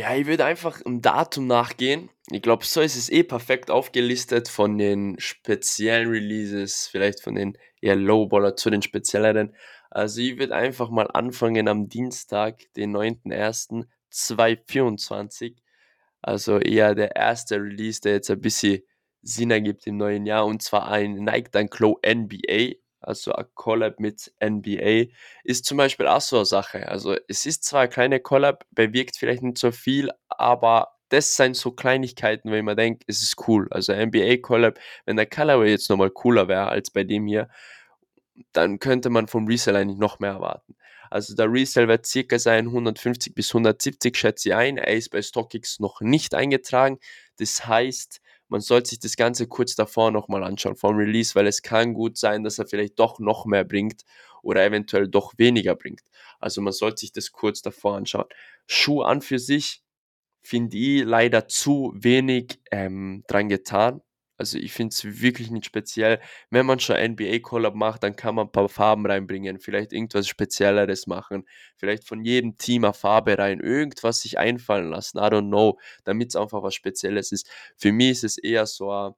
Ja, 0.00 0.16
ich 0.16 0.26
würde 0.26 0.44
einfach 0.46 0.80
im 0.80 1.02
Datum 1.02 1.46
nachgehen. 1.46 2.08
Ich 2.30 2.40
glaube, 2.40 2.64
so 2.64 2.80
ist 2.80 2.96
es 2.96 3.10
eh 3.10 3.22
perfekt 3.22 3.70
aufgelistet 3.70 4.48
von 4.48 4.78
den 4.78 5.20
speziellen 5.20 6.08
Releases, 6.08 6.88
vielleicht 6.90 7.22
von 7.22 7.34
den 7.34 7.58
eher 7.82 7.96
Lowballer 7.96 8.56
zu 8.56 8.70
den 8.70 8.80
spezielleren. 8.80 9.54
Also 9.90 10.22
ich 10.22 10.38
würde 10.38 10.54
einfach 10.54 10.88
mal 10.88 11.10
anfangen 11.12 11.68
am 11.68 11.90
Dienstag, 11.90 12.62
den 12.76 12.96
9.01.2024. 12.96 15.56
Also 16.22 16.58
eher 16.58 16.94
der 16.94 17.14
erste 17.14 17.56
Release, 17.56 18.00
der 18.00 18.14
jetzt 18.14 18.30
ein 18.30 18.40
bisschen 18.40 18.80
Sinn 19.20 19.50
ergibt 19.50 19.86
im 19.86 19.98
neuen 19.98 20.24
Jahr. 20.24 20.46
Und 20.46 20.62
zwar 20.62 20.88
ein 20.88 21.12
Nike 21.12 21.50
Dunk 21.50 21.78
Low 21.78 22.00
NBA 22.02 22.76
also 23.00 23.32
ein 23.32 23.46
Collab 23.54 24.00
mit 24.00 24.32
NBA, 24.42 25.12
ist 25.44 25.64
zum 25.64 25.78
Beispiel 25.78 26.06
auch 26.06 26.20
so 26.20 26.36
eine 26.36 26.46
Sache. 26.46 26.88
Also 26.88 27.16
es 27.28 27.46
ist 27.46 27.64
zwar 27.64 27.82
eine 27.82 27.90
kleine 27.90 28.20
Collab, 28.20 28.64
bewirkt 28.70 29.16
vielleicht 29.16 29.42
nicht 29.42 29.58
so 29.58 29.72
viel, 29.72 30.10
aber 30.28 30.88
das 31.08 31.36
sind 31.36 31.56
so 31.56 31.72
Kleinigkeiten, 31.72 32.52
wenn 32.52 32.64
man 32.64 32.76
denkt, 32.76 33.04
es 33.06 33.22
ist 33.22 33.36
cool. 33.48 33.68
Also 33.70 33.92
NBA 33.92 34.38
Collab, 34.38 34.78
wenn 35.06 35.16
der 35.16 35.26
Colorway 35.26 35.70
jetzt 35.70 35.90
nochmal 35.90 36.10
cooler 36.10 36.48
wäre 36.48 36.68
als 36.68 36.90
bei 36.90 37.04
dem 37.04 37.26
hier, 37.26 37.48
dann 38.52 38.78
könnte 38.78 39.10
man 39.10 39.26
vom 39.26 39.46
Resell 39.46 39.76
eigentlich 39.76 39.98
noch 39.98 40.18
mehr 40.20 40.30
erwarten. 40.30 40.76
Also 41.10 41.34
der 41.34 41.52
Resell 41.52 41.88
wird 41.88 42.06
circa 42.06 42.38
sein 42.38 42.66
150 42.66 43.34
bis 43.34 43.50
170, 43.50 44.16
schätze 44.16 44.50
ich 44.50 44.54
ein. 44.54 44.78
Er 44.78 44.94
ist 44.94 45.10
bei 45.10 45.20
StockX 45.20 45.80
noch 45.80 46.00
nicht 46.00 46.34
eingetragen. 46.34 47.00
Das 47.38 47.66
heißt, 47.66 48.20
man 48.50 48.60
sollte 48.60 48.90
sich 48.90 48.98
das 48.98 49.16
Ganze 49.16 49.46
kurz 49.46 49.74
davor 49.74 50.10
nochmal 50.10 50.44
anschauen, 50.44 50.76
vom 50.76 50.96
Release, 50.96 51.34
weil 51.34 51.46
es 51.46 51.62
kann 51.62 51.94
gut 51.94 52.18
sein, 52.18 52.42
dass 52.42 52.58
er 52.58 52.66
vielleicht 52.66 52.98
doch 52.98 53.18
noch 53.18 53.46
mehr 53.46 53.64
bringt 53.64 54.04
oder 54.42 54.64
eventuell 54.64 55.08
doch 55.08 55.34
weniger 55.38 55.76
bringt. 55.76 56.02
Also 56.40 56.60
man 56.60 56.72
sollte 56.72 57.00
sich 57.00 57.12
das 57.12 57.32
kurz 57.32 57.62
davor 57.62 57.96
anschauen. 57.96 58.26
Schuh 58.66 59.02
an 59.02 59.20
für 59.22 59.38
sich 59.38 59.82
finde 60.42 60.76
ich 60.76 61.04
leider 61.04 61.48
zu 61.48 61.92
wenig 61.94 62.60
ähm, 62.70 63.24
dran 63.28 63.48
getan. 63.48 64.02
Also 64.40 64.56
ich 64.56 64.72
finde 64.72 64.94
es 64.94 65.20
wirklich 65.20 65.50
nicht 65.50 65.66
speziell. 65.66 66.18
Wenn 66.48 66.64
man 66.64 66.80
schon 66.80 66.96
NBA-Collab 66.96 67.74
macht, 67.74 68.02
dann 68.02 68.16
kann 68.16 68.36
man 68.36 68.46
ein 68.46 68.52
paar 68.52 68.70
Farben 68.70 69.04
reinbringen, 69.04 69.60
vielleicht 69.60 69.92
irgendwas 69.92 70.28
Spezielleres 70.28 71.06
machen, 71.06 71.46
vielleicht 71.76 72.04
von 72.08 72.24
jedem 72.24 72.56
Team 72.56 72.84
eine 72.84 72.94
Farbe 72.94 73.36
rein, 73.36 73.60
irgendwas 73.60 74.22
sich 74.22 74.38
einfallen 74.38 74.88
lassen, 74.88 75.18
I 75.18 75.24
don't 75.24 75.48
know, 75.48 75.78
damit 76.04 76.30
es 76.30 76.36
einfach 76.36 76.62
was 76.62 76.74
Spezielles 76.74 77.32
ist. 77.32 77.50
Für 77.76 77.92
mich 77.92 78.12
ist 78.12 78.24
es 78.24 78.38
eher 78.38 78.64
so 78.64 78.90
ein 78.90 79.12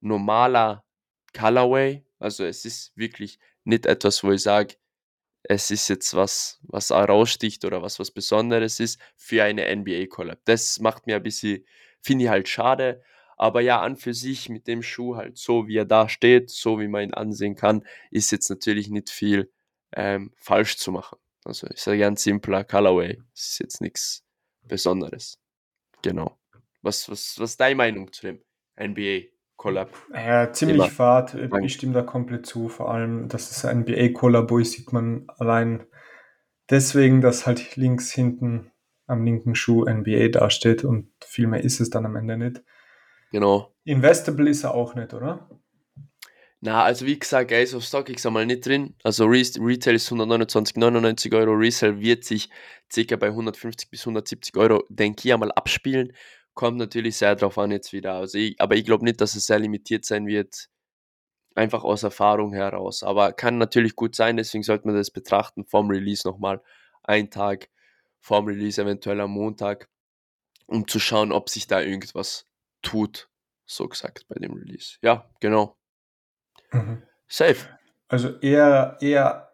normaler 0.00 0.84
Colorway, 1.36 2.04
also 2.20 2.44
es 2.44 2.64
ist 2.64 2.92
wirklich 2.96 3.40
nicht 3.64 3.86
etwas, 3.86 4.22
wo 4.22 4.30
ich 4.30 4.42
sage, 4.42 4.76
es 5.42 5.72
ist 5.72 5.88
jetzt 5.88 6.14
was, 6.14 6.60
was 6.62 6.92
raussticht 6.92 7.64
oder 7.64 7.82
was 7.82 7.98
was 7.98 8.12
Besonderes 8.12 8.78
ist 8.78 9.00
für 9.16 9.42
eine 9.42 9.66
NBA-Collab. 9.74 10.38
Das 10.44 10.78
macht 10.78 11.08
mir 11.08 11.16
ein 11.16 11.24
bisschen, 11.24 11.64
finde 12.00 12.26
ich 12.26 12.30
halt 12.30 12.48
schade, 12.48 13.02
aber 13.40 13.62
ja, 13.62 13.80
an 13.80 13.96
für 13.96 14.12
sich 14.12 14.50
mit 14.50 14.66
dem 14.66 14.82
Schuh 14.82 15.16
halt 15.16 15.38
so, 15.38 15.66
wie 15.66 15.78
er 15.78 15.86
da 15.86 16.10
steht, 16.10 16.50
so 16.50 16.78
wie 16.78 16.88
man 16.88 17.04
ihn 17.04 17.14
ansehen 17.14 17.56
kann, 17.56 17.86
ist 18.10 18.30
jetzt 18.32 18.50
natürlich 18.50 18.90
nicht 18.90 19.08
viel 19.08 19.50
ähm, 19.92 20.30
falsch 20.36 20.76
zu 20.76 20.92
machen. 20.92 21.16
Also 21.46 21.66
ist 21.68 21.88
ein 21.88 21.98
ganz 21.98 22.22
simpler 22.22 22.64
Colorway. 22.64 23.18
Ist 23.34 23.58
jetzt 23.58 23.80
nichts 23.80 24.26
Besonderes. 24.60 25.40
Genau. 26.02 26.38
Was, 26.82 27.08
was, 27.08 27.40
was 27.40 27.52
ist 27.52 27.60
deine 27.60 27.76
Meinung 27.76 28.12
zu 28.12 28.26
dem 28.26 28.42
NBA 28.78 29.28
Collab? 29.56 29.90
Ja, 30.12 30.52
ziemlich 30.52 30.90
fad. 30.90 31.34
Ich 31.62 31.72
stimme 31.72 31.94
da 31.94 32.02
komplett 32.02 32.44
zu. 32.44 32.68
Vor 32.68 32.92
allem, 32.92 33.28
dass 33.28 33.50
es 33.50 33.64
ein 33.64 33.80
NBA 33.80 34.10
Collab 34.10 34.52
ist, 34.52 34.72
sieht 34.72 34.92
man 34.92 35.24
allein 35.38 35.86
deswegen, 36.68 37.22
dass 37.22 37.46
halt 37.46 37.76
links 37.76 38.12
hinten 38.12 38.70
am 39.06 39.24
linken 39.24 39.54
Schuh 39.54 39.86
NBA 39.88 40.28
dasteht 40.28 40.84
und 40.84 41.10
viel 41.24 41.46
mehr 41.46 41.64
ist 41.64 41.80
es 41.80 41.88
dann 41.88 42.04
am 42.04 42.16
Ende 42.16 42.36
nicht. 42.36 42.62
Genau. 43.30 43.72
Investable 43.84 44.50
ist 44.50 44.64
er 44.64 44.74
auch 44.74 44.94
nicht, 44.94 45.14
oder? 45.14 45.48
Na, 46.62 46.84
also 46.84 47.06
wie 47.06 47.18
gesagt, 47.18 47.52
er 47.52 47.62
ist 47.62 47.74
auf 47.74 47.84
StockX 47.84 48.26
einmal 48.26 48.44
nicht 48.44 48.66
drin. 48.66 48.94
Also 49.02 49.24
Re 49.24 49.42
Retail 49.60 49.94
ist 49.94 50.12
129,99 50.12 51.34
Euro, 51.34 51.52
Resale 51.52 51.98
wird 52.00 52.24
sich 52.24 52.50
ca. 52.94 53.16
bei 53.16 53.28
150 53.28 53.88
bis 53.90 54.02
170 54.02 54.56
Euro, 54.58 54.84
denke 54.90 55.26
ich, 55.26 55.32
einmal 55.32 55.52
abspielen. 55.52 56.12
Kommt 56.52 56.76
natürlich 56.76 57.16
sehr 57.16 57.34
drauf 57.36 57.56
an 57.56 57.70
jetzt 57.70 57.94
wieder. 57.94 58.14
Also 58.14 58.36
ich, 58.36 58.60
aber 58.60 58.76
ich 58.76 58.84
glaube 58.84 59.04
nicht, 59.04 59.20
dass 59.22 59.36
es 59.36 59.46
sehr 59.46 59.58
limitiert 59.58 60.04
sein 60.04 60.26
wird, 60.26 60.68
einfach 61.54 61.84
aus 61.84 62.02
Erfahrung 62.02 62.52
heraus. 62.52 63.02
Aber 63.02 63.32
kann 63.32 63.56
natürlich 63.56 63.96
gut 63.96 64.14
sein, 64.14 64.36
deswegen 64.36 64.62
sollte 64.62 64.86
man 64.86 64.96
das 64.96 65.10
betrachten 65.10 65.64
vom 65.64 65.88
Release 65.88 66.28
nochmal. 66.28 66.60
Ein 67.02 67.30
Tag 67.30 67.70
vorm 68.20 68.46
Release, 68.46 68.80
eventuell 68.80 69.20
am 69.22 69.30
Montag, 69.30 69.88
um 70.66 70.86
zu 70.86 70.98
schauen, 70.98 71.32
ob 71.32 71.48
sich 71.48 71.66
da 71.66 71.80
irgendwas 71.80 72.49
tut, 72.82 73.28
so 73.66 73.88
gesagt, 73.88 74.26
bei 74.28 74.36
dem 74.36 74.52
Release. 74.54 74.96
Ja, 75.02 75.28
genau. 75.40 75.76
Mhm. 76.72 77.02
Safe. 77.28 77.56
Also 78.08 78.38
eher, 78.40 78.96
eher 79.00 79.52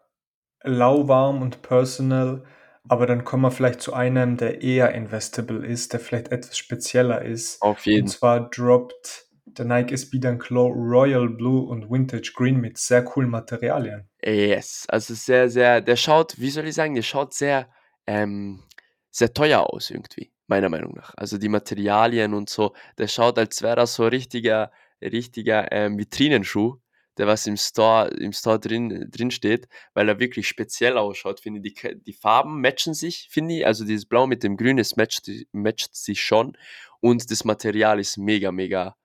lauwarm 0.63 1.41
und 1.41 1.61
personal, 1.61 2.43
aber 2.87 3.05
dann 3.05 3.23
kommen 3.23 3.43
wir 3.43 3.51
vielleicht 3.51 3.81
zu 3.81 3.93
einem, 3.93 4.37
der 4.37 4.61
eher 4.61 4.93
investable 4.93 5.65
ist, 5.65 5.93
der 5.93 5.99
vielleicht 5.99 6.29
etwas 6.29 6.57
spezieller 6.57 7.21
ist. 7.21 7.61
Auf 7.61 7.85
jeden. 7.85 8.03
Und 8.03 8.07
zwar 8.07 8.49
droppt 8.49 9.25
der 9.45 9.65
Nike 9.65 9.93
SB 9.93 10.19
Dunk 10.19 10.49
Low 10.49 10.67
Royal 10.67 11.29
Blue 11.29 11.67
und 11.67 11.89
Vintage 11.89 12.31
Green 12.35 12.59
mit 12.59 12.77
sehr 12.77 13.03
coolen 13.03 13.29
Materialien. 13.29 14.09
Yes, 14.23 14.85
also 14.89 15.13
sehr, 15.13 15.49
sehr, 15.49 15.81
der 15.81 15.95
schaut, 15.95 16.39
wie 16.39 16.49
soll 16.49 16.67
ich 16.67 16.75
sagen, 16.75 16.95
der 16.95 17.01
schaut 17.01 17.33
sehr, 17.33 17.69
ähm, 18.05 18.63
sehr 19.11 19.33
teuer 19.33 19.61
aus 19.71 19.89
irgendwie 19.89 20.31
meiner 20.47 20.69
Meinung 20.69 20.93
nach. 20.95 21.13
Also 21.17 21.37
die 21.37 21.49
Materialien 21.49 22.33
und 22.33 22.49
so, 22.49 22.73
der 22.97 23.07
schaut, 23.07 23.37
als 23.37 23.61
wäre 23.61 23.75
das 23.75 23.95
so 23.95 24.07
richtiger, 24.07 24.71
richtiger 25.01 25.71
ähm, 25.71 25.97
Vitrinenschuh, 25.97 26.79
der 27.17 27.27
was 27.27 27.47
im 27.47 27.57
Store, 27.57 28.09
im 28.09 28.31
Store 28.31 28.59
drin, 28.59 29.09
drin 29.11 29.31
steht, 29.31 29.67
weil 29.93 30.07
er 30.07 30.19
wirklich 30.19 30.47
speziell 30.47 30.97
ausschaut, 30.97 31.39
finde 31.39 31.61
ich. 31.63 31.73
Die, 31.73 32.01
die 32.01 32.13
Farben 32.13 32.61
matchen 32.61 32.93
sich, 32.93 33.27
finde 33.29 33.55
ich. 33.55 33.65
Also 33.65 33.85
dieses 33.85 34.05
Blau 34.05 34.27
mit 34.27 34.43
dem 34.43 34.55
Grün, 34.55 34.77
es 34.77 34.95
matcht, 34.95 35.29
matcht 35.51 35.95
sich 35.95 36.21
schon. 36.21 36.57
Und 36.99 37.29
das 37.31 37.43
Material 37.43 37.99
ist 37.99 38.17
mega, 38.17 38.51
mega 38.51 38.95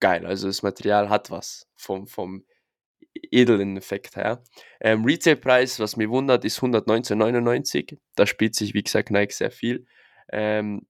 geil. 0.00 0.26
Also 0.26 0.46
das 0.46 0.62
Material 0.62 1.08
hat 1.08 1.30
was 1.30 1.68
vom, 1.76 2.06
vom 2.06 2.44
edlen 3.30 3.76
Effekt 3.76 4.16
her. 4.16 4.42
Ähm, 4.80 5.04
Retailpreis, 5.04 5.78
was 5.80 5.96
mich 5.96 6.08
wundert, 6.08 6.44
ist 6.44 6.60
119,99. 6.60 7.98
Da 8.16 8.26
spielt 8.26 8.54
sich, 8.54 8.74
wie 8.74 8.82
gesagt, 8.82 9.10
Nike 9.10 9.32
sehr 9.32 9.50
viel. 9.50 9.86
Ähm, 10.32 10.86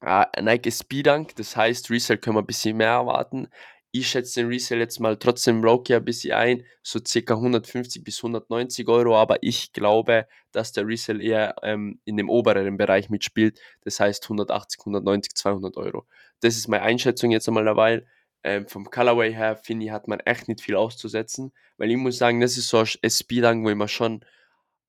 äh, 0.00 0.42
Nike 0.42 0.70
Speedunk, 0.70 1.34
das 1.36 1.56
heißt, 1.56 1.90
Resale 1.90 2.18
können 2.18 2.36
wir 2.36 2.42
ein 2.42 2.46
bisschen 2.46 2.76
mehr 2.76 2.90
erwarten. 2.90 3.48
Ich 3.90 4.08
schätze 4.08 4.40
den 4.40 4.48
Resale 4.48 4.80
jetzt 4.80 4.98
mal 5.00 5.16
trotzdem 5.16 5.62
Roki 5.64 5.94
ein 5.94 6.04
bisschen 6.04 6.32
ein, 6.32 6.64
so 6.82 6.98
circa 7.06 7.34
150 7.34 8.02
bis 8.02 8.18
190 8.18 8.88
Euro, 8.88 9.16
aber 9.16 9.38
ich 9.42 9.72
glaube, 9.72 10.26
dass 10.52 10.72
der 10.72 10.86
Resale 10.86 11.22
eher 11.22 11.54
ähm, 11.62 12.00
in 12.04 12.16
dem 12.16 12.28
oberen 12.28 12.76
Bereich 12.76 13.08
mitspielt, 13.08 13.60
das 13.82 14.00
heißt 14.00 14.24
180, 14.24 14.80
190, 14.80 15.34
200 15.34 15.76
Euro. 15.76 16.06
Das 16.40 16.56
ist 16.56 16.68
meine 16.68 16.82
Einschätzung 16.82 17.30
jetzt 17.30 17.48
einmal 17.48 17.64
dabei. 17.64 18.04
Ähm, 18.42 18.68
vom 18.68 18.90
Colorway 18.90 19.32
her, 19.32 19.56
finde 19.56 19.86
ich, 19.86 19.92
hat 19.92 20.06
man 20.06 20.20
echt 20.20 20.48
nicht 20.48 20.60
viel 20.60 20.76
auszusetzen, 20.76 21.52
weil 21.78 21.90
ich 21.90 21.96
muss 21.96 22.18
sagen, 22.18 22.40
das 22.40 22.58
ist 22.58 22.68
so 22.68 22.78
ein 22.78 23.10
Speedung, 23.10 23.64
wo 23.64 23.70
ich 23.70 23.76
mir 23.76 23.88
schon 23.88 24.22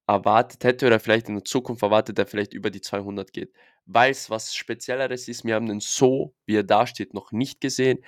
erwartet 0.07 0.63
hätte 0.63 0.87
oder 0.87 0.99
vielleicht 0.99 1.29
in 1.29 1.35
der 1.35 1.45
Zukunft 1.45 1.81
erwartet, 1.81 2.17
der 2.17 2.27
vielleicht 2.27 2.53
über 2.53 2.69
die 2.69 2.81
200 2.81 3.33
geht. 3.33 3.53
Weil 3.85 4.11
es 4.11 4.29
was 4.29 4.55
Spezielleres 4.55 5.27
ist, 5.27 5.45
wir 5.45 5.55
haben 5.55 5.67
den 5.67 5.79
so, 5.79 6.33
wie 6.45 6.57
er 6.57 6.63
da 6.63 6.87
steht, 6.87 7.13
noch 7.13 7.31
nicht 7.31 7.61
gesehen. 7.61 7.99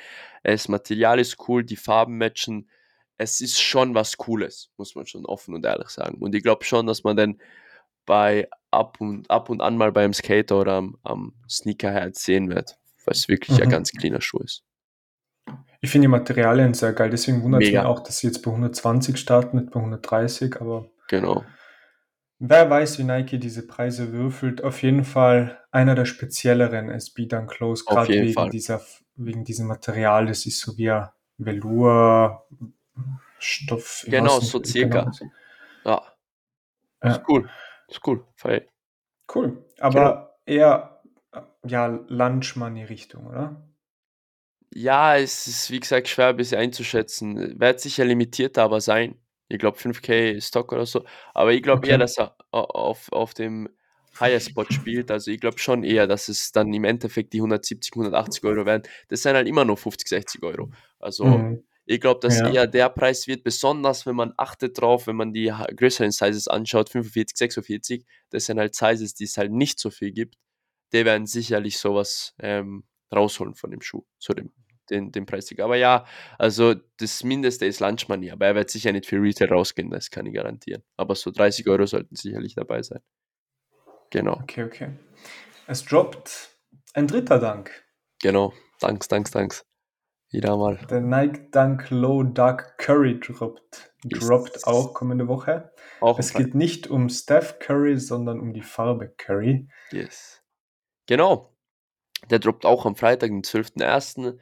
Das 0.44 0.68
Material 0.68 1.20
ist 1.20 1.38
cool, 1.48 1.64
die 1.64 1.76
Farben 1.76 2.18
matchen. 2.18 2.70
Es 3.18 3.42
ist 3.42 3.60
schon 3.60 3.96
was 3.96 4.18
Cooles, 4.18 4.70
muss 4.78 4.96
man 4.96 5.08
schon 5.08 5.26
offen 5.26 5.56
und 5.56 5.66
ehrlich 5.66 5.90
sagen. 5.90 6.18
Und 6.20 6.36
ich 6.36 6.44
glaube 6.44 6.66
schon, 6.66 6.86
dass 6.86 7.04
man 7.04 7.18
dann 7.18 7.42
bei 8.06 8.48
ab 8.72 8.98
und, 9.00 9.30
ab 9.30 9.50
und 9.50 9.62
an 9.62 9.78
mal 9.78 9.92
beim 9.92 10.14
Skater 10.14 10.60
oder 10.60 10.74
am, 10.74 10.98
am 11.04 11.34
Sneakerhead 11.50 12.16
sehen 12.16 12.50
wird, 12.50 12.78
weil 13.06 13.14
es 13.14 13.28
wirklich 13.28 13.58
mhm. 13.58 13.64
ein 13.64 13.70
ganz 13.70 13.92
cleaner 13.92 14.22
Schuh 14.22 14.40
ist. 14.40 14.64
Ich 15.82 15.92
finde 15.92 16.06
die 16.06 16.12
Materialien 16.12 16.74
sehr 16.74 16.94
geil, 16.94 17.10
deswegen 17.10 17.44
wundert 17.44 17.64
es 17.64 17.70
mich 17.70 17.80
auch, 17.80 18.00
dass 18.00 18.20
sie 18.20 18.28
jetzt 18.28 18.42
bei 18.44 18.50
120 18.50 19.18
starten, 19.18 19.58
nicht 19.58 19.72
bei 19.72 19.80
130, 19.80 20.60
aber 20.60 20.90
genau. 21.08 21.44
Wer 22.40 22.70
weiß, 22.70 23.00
wie 23.00 23.04
Nike 23.04 23.40
diese 23.40 23.66
Preise 23.66 24.12
würfelt. 24.12 24.64
Auf 24.64 24.84
jeden 24.84 25.04
Fall 25.04 25.60
einer 25.72 25.96
der 25.96 26.06
spezielleren 26.06 26.90
SB 26.90 27.26
Dunk 27.26 27.52
Close, 27.52 27.84
gerade 27.86 28.14
wegen, 28.14 28.50
dieser, 28.52 28.82
wegen 29.16 29.44
diesem 29.44 29.68
Material. 29.68 30.28
Das 30.28 30.46
ist 30.46 30.60
so 30.60 30.78
wie 30.78 30.92
ein 30.92 31.10
Velour, 31.38 32.48
Stoff. 33.40 34.06
Genau, 34.08 34.40
so 34.40 34.64
circa. 34.64 35.02
Genau. 35.02 35.32
Ja. 35.84 36.02
ja. 37.04 37.10
Ist 37.12 37.22
cool. 37.28 37.50
Ist 37.88 38.08
cool. 38.08 38.26
Fein. 38.36 38.62
Cool. 39.34 39.66
Aber 39.80 40.40
genau. 40.46 40.62
eher 40.64 41.02
ja, 41.66 41.88
Lunch 42.08 42.56
Money 42.56 42.84
Richtung, 42.84 43.28
oder? 43.28 43.62
Ja, 44.74 45.18
es 45.18 45.48
ist 45.48 45.72
wie 45.72 45.80
gesagt 45.80 46.08
schwer 46.08 46.28
ein 46.28 46.38
bisschen 46.38 46.60
einzuschätzen. 46.60 47.60
Wird 47.60 47.80
sicher 47.80 48.06
limitiert 48.06 48.58
aber 48.58 48.82
sein. 48.82 49.16
Ich 49.50 49.60
glaube 49.60 49.78
5K 49.78 50.42
Stock 50.42 50.72
oder 50.74 50.86
so. 50.86 51.06
Aber 51.34 51.54
ich 51.54 51.64
glaube 51.64 51.80
okay. 51.80 51.92
eher, 51.92 51.98
dass 51.98 52.18
er 52.18 52.36
auf, 52.52 53.12
auf 53.12 53.34
dem 53.34 53.70
Higher 54.20 54.40
Spot 54.40 54.66
spielt. 54.70 55.12
Also 55.12 55.32
ich 55.32 55.40
glaube 55.40 55.60
schon 55.60 55.84
eher, 55.84 56.08
dass 56.08 56.28
es 56.30 56.52
dann 56.52 56.74
im 56.74 56.84
Endeffekt 56.84 57.34
die 57.34 57.40
170, 57.40 57.94
180 57.94 58.44
Euro 58.44 58.66
werden. 58.66 58.84
Das 59.10 59.22
sind 59.22 59.36
halt 59.36 59.48
immer 59.48 59.66
nur 59.66 59.78
50, 59.78 60.08
60 60.08 60.44
Euro. 60.44 60.72
Also 61.00 61.26
mhm. 61.26 61.64
ich 61.86 62.02
glaube, 62.02 62.20
dass 62.22 62.40
ja. 62.40 62.52
eher 62.52 62.68
der 62.68 62.90
Preis 62.90 63.28
wird, 63.28 63.44
besonders 63.44 64.06
wenn 64.06 64.16
man 64.16 64.34
achtet 64.38 64.80
drauf, 64.80 65.08
wenn 65.08 65.16
man 65.16 65.34
die 65.34 65.54
größeren 65.76 66.12
Sizes 66.12 66.48
anschaut, 66.48 66.90
45, 66.90 67.38
46, 67.38 68.06
das 68.30 68.46
sind 68.46 68.60
halt 68.60 68.76
Sizes, 68.76 69.14
die 69.14 69.26
es 69.26 69.38
halt 69.38 69.52
nicht 69.52 69.80
so 69.80 69.90
viel 69.90 70.12
gibt. 70.12 70.36
Die 70.94 71.06
werden 71.06 71.28
sicherlich 71.28 71.78
sowas 71.78 72.34
ähm, 72.40 72.86
rausholen 73.14 73.56
von 73.56 73.72
dem 73.72 73.82
Schuh, 73.82 74.06
zu 74.20 74.34
dem 74.34 74.52
den, 74.90 75.12
den 75.12 75.26
Preis. 75.26 75.50
Aber 75.60 75.76
ja, 75.76 76.06
also 76.38 76.76
das 76.98 77.24
Mindeste 77.24 77.66
ist 77.66 77.80
Lunch 77.80 78.08
Money, 78.08 78.32
aber 78.32 78.48
er 78.48 78.56
wird 78.56 78.70
sicher 78.70 78.92
nicht 78.92 79.06
für 79.06 79.22
Retail 79.22 79.50
rausgehen, 79.50 79.90
das 79.90 80.10
kann 80.10 80.26
ich 80.26 80.34
garantieren. 80.34 80.84
Aber 80.96 81.16
so 81.16 81.32
30 81.32 81.68
Euro 81.68 81.86
sollten 81.86 82.16
sicherlich 82.16 82.56
dabei 82.56 82.82
sein. 82.82 83.02
Genau. 84.10 84.40
Okay, 84.44 84.64
okay. 84.64 84.90
Es 85.68 85.84
droppt 85.84 86.50
ein 86.94 87.08
dritter 87.08 87.40
Dank. 87.40 87.72
Genau. 88.22 88.54
Danks, 88.80 89.08
danks, 89.08 89.32
danks. 89.32 89.66
Wieder 90.30 90.58
mal. 90.58 90.78
Der 90.90 91.00
Nike 91.00 91.50
Dunk 91.52 91.90
Low 91.90 92.24
Dark 92.24 92.78
Curry 92.78 93.20
droppt. 93.20 93.94
Droppt 94.04 94.68
auch 94.68 94.94
kommende 94.94 95.28
Woche. 95.28 95.72
Auch 96.02 96.20
es 96.20 96.34
geht 96.34 96.54
nicht 96.54 96.88
um 96.88 97.10
Steph 97.10 97.60
Curry, 97.60 97.98
sondern 97.98 98.40
um 98.40 98.54
die 98.54 98.62
Farbe 98.62 99.14
Curry. 99.18 99.70
Yes. 99.92 100.44
Genau. 101.08 101.56
Der 102.30 102.40
droppt 102.40 102.66
auch 102.66 102.86
am 102.86 102.96
Freitag, 102.96 103.30
den 103.30 103.42
12.01. 103.42 104.38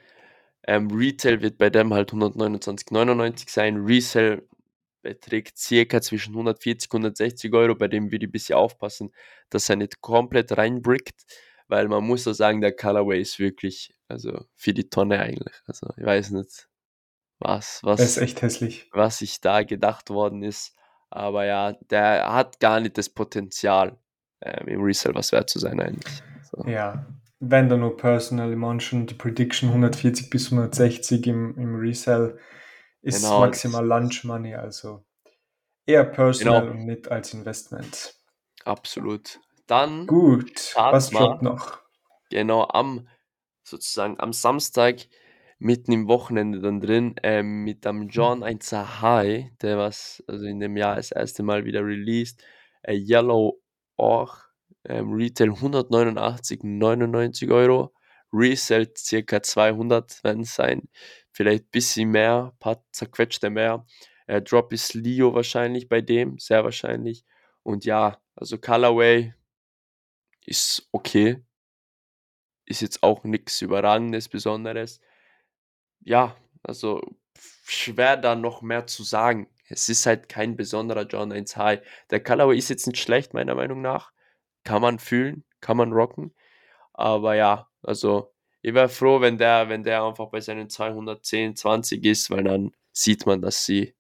Ähm, 0.68 0.90
Retail 0.92 1.42
wird 1.42 1.58
bei 1.58 1.70
dem 1.70 1.94
halt 1.94 2.12
129,99 2.12 3.50
sein. 3.50 3.86
Resale 3.86 4.44
beträgt 5.06 5.60
circa 5.60 6.02
zwischen 6.02 6.34
140 6.34 6.92
und 6.92 7.06
160 7.06 7.54
Euro, 7.54 7.76
bei 7.76 7.88
dem 7.88 8.12
würde 8.12 8.26
ich 8.26 8.30
ein 8.30 8.32
bisschen 8.32 8.56
aufpassen, 8.56 9.14
dass 9.52 9.70
er 9.70 9.76
nicht 9.76 10.02
komplett 10.02 10.58
reinbrickt, 10.58 11.26
weil 11.68 11.88
man 11.88 12.04
muss 12.04 12.28
auch 12.28 12.34
sagen, 12.34 12.60
der 12.60 12.76
Colorway 12.76 13.22
ist 13.22 13.38
wirklich, 13.38 13.94
also 14.08 14.46
für 14.56 14.74
die 14.74 14.90
Tonne 14.90 15.20
eigentlich. 15.20 15.54
Also 15.68 15.88
ich 15.96 16.04
weiß 16.04 16.32
nicht, 16.32 16.68
was, 17.38 17.82
was, 17.84 18.00
ist 18.00 18.18
echt 18.18 18.42
hässlich. 18.42 18.90
was 18.94 19.20
sich 19.20 19.42
da 19.42 19.62
gedacht 19.62 20.10
worden 20.10 20.42
ist. 20.42 20.76
Aber 21.12 21.46
ja, 21.46 21.74
der 21.92 22.34
hat 22.34 22.60
gar 22.60 22.80
nicht 22.80 22.98
das 22.98 23.10
Potenzial, 23.10 24.00
ähm, 24.42 24.68
im 24.68 24.82
Resale 24.82 25.14
was 25.14 25.32
wert 25.32 25.52
zu 25.52 25.60
sein 25.60 25.80
eigentlich. 25.80 26.24
So. 26.50 26.68
Ja, 26.68 27.06
wenn 27.40 27.70
da 27.70 27.78
nur 27.78 27.98
Personal 27.98 28.52
Emotion, 28.52 29.06
die 29.06 29.14
Prediction 29.14 29.70
140 29.70 30.30
bis 30.30 30.52
160 30.52 31.28
im, 31.28 31.58
im 31.58 31.76
Resell 31.76 32.40
ist 33.02 33.24
genau, 33.24 33.42
maximal 33.42 33.86
Lunch 33.86 34.24
Money, 34.24 34.56
also 34.56 35.06
eher 35.86 36.06
Personal 36.06 36.62
genau. 36.62 36.72
und 36.74 36.86
nicht 36.86 37.12
als 37.12 37.34
Investment. 37.34 38.16
Absolut. 38.64 39.40
Dann 39.68 40.08
gut, 40.08 40.74
was 40.76 41.10
droppt 41.10 41.42
noch? 41.42 41.80
Genau, 42.30 42.68
am 42.68 43.08
sozusagen 43.64 44.20
am 44.20 44.34
Samstag 44.34 45.08
mitten 45.58 45.92
im 45.92 46.08
Wochenende 46.08 46.60
dann 46.60 46.82
drin 46.82 47.16
ähm, 47.24 47.64
mit 47.64 47.86
dem 47.86 48.10
John 48.10 48.44
1 48.44 48.72
High, 48.72 49.46
der 49.62 49.78
was 49.78 50.24
also 50.28 50.46
in 50.46 50.60
dem 50.60 50.78
Jahr 50.78 50.96
das 50.96 51.12
erste 51.12 51.44
Mal 51.44 51.66
wieder 51.66 51.82
released, 51.82 52.44
äh, 52.84 52.94
Yellow 52.94 53.62
Orch 53.98 54.45
ähm, 54.88 55.14
Retail 55.14 55.52
189,99 55.52 57.54
Euro. 57.54 57.94
Resell 58.32 58.92
circa 58.98 59.42
200 59.42 60.24
werden 60.24 60.42
es 60.42 60.56
sein. 60.56 60.90
Vielleicht 61.32 61.66
ein 61.66 61.72
bisschen 61.72 62.12
mehr, 62.12 62.52
ein 62.54 62.60
paar 62.60 62.84
zerquetschte 62.92 63.50
mehr. 63.50 63.86
Äh, 64.28 64.42
Drop 64.42 64.74
ist 64.74 64.94
Leo 64.94 65.34
wahrscheinlich 65.34 65.90
bei 65.90 66.02
dem, 66.02 66.38
sehr 66.40 66.64
wahrscheinlich. 66.64 67.24
Und 67.64 67.86
ja, 67.86 68.22
also 68.36 68.58
Colorway 68.58 69.34
ist 70.46 70.88
okay. 70.92 71.44
Ist 72.66 72.82
jetzt 72.82 73.04
auch 73.04 73.24
nichts 73.24 73.62
Überragendes, 73.62 74.30
Besonderes. 74.30 75.00
Ja, 76.02 76.36
also 76.64 77.02
schwer 77.68 78.18
da 78.18 78.36
noch 78.36 78.62
mehr 78.62 78.88
zu 78.88 79.04
sagen. 79.04 79.50
Es 79.70 79.90
ist 79.90 80.06
halt 80.06 80.30
kein 80.30 80.56
besonderer 80.56 81.08
John 81.08 81.32
1 81.32 81.58
High. 81.58 81.82
Der 82.12 82.24
Colorway 82.24 82.58
ist 82.58 82.70
jetzt 82.70 82.88
nicht 82.88 83.00
schlecht, 83.00 83.34
meiner 83.34 83.56
Meinung 83.56 83.82
nach 83.82 84.15
kann 84.66 84.82
man 84.82 85.00
fühlen, 85.00 85.46
kann 85.62 85.78
man 85.78 85.94
rocken. 85.94 86.34
Aber 86.94 87.36
ja, 87.36 87.70
also 87.82 88.34
ich 88.62 88.74
wäre 88.74 88.90
froh, 88.90 89.22
wenn 89.22 89.38
der, 89.38 89.70
wenn 89.70 89.84
der 89.84 90.04
einfach 90.04 90.30
bei 90.30 90.42
seinen 90.42 90.70
210, 90.70 91.56
20 91.56 92.04
ist, 92.04 92.30
weil 92.32 92.44
dann 92.44 92.72
sieht 92.92 93.26
man, 93.26 93.42
dass 93.42 93.64
sie 93.64 93.96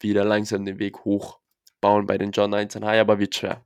wieder 0.00 0.24
langsam 0.24 0.64
den 0.64 0.78
Weg 0.78 1.04
hoch 1.04 1.38
bauen 1.80 2.06
bei 2.06 2.18
den 2.18 2.32
John 2.32 2.54
1 2.54 2.76
High, 2.76 3.00
aber 3.00 3.18
wird 3.18 3.34
schwer. 3.34 3.64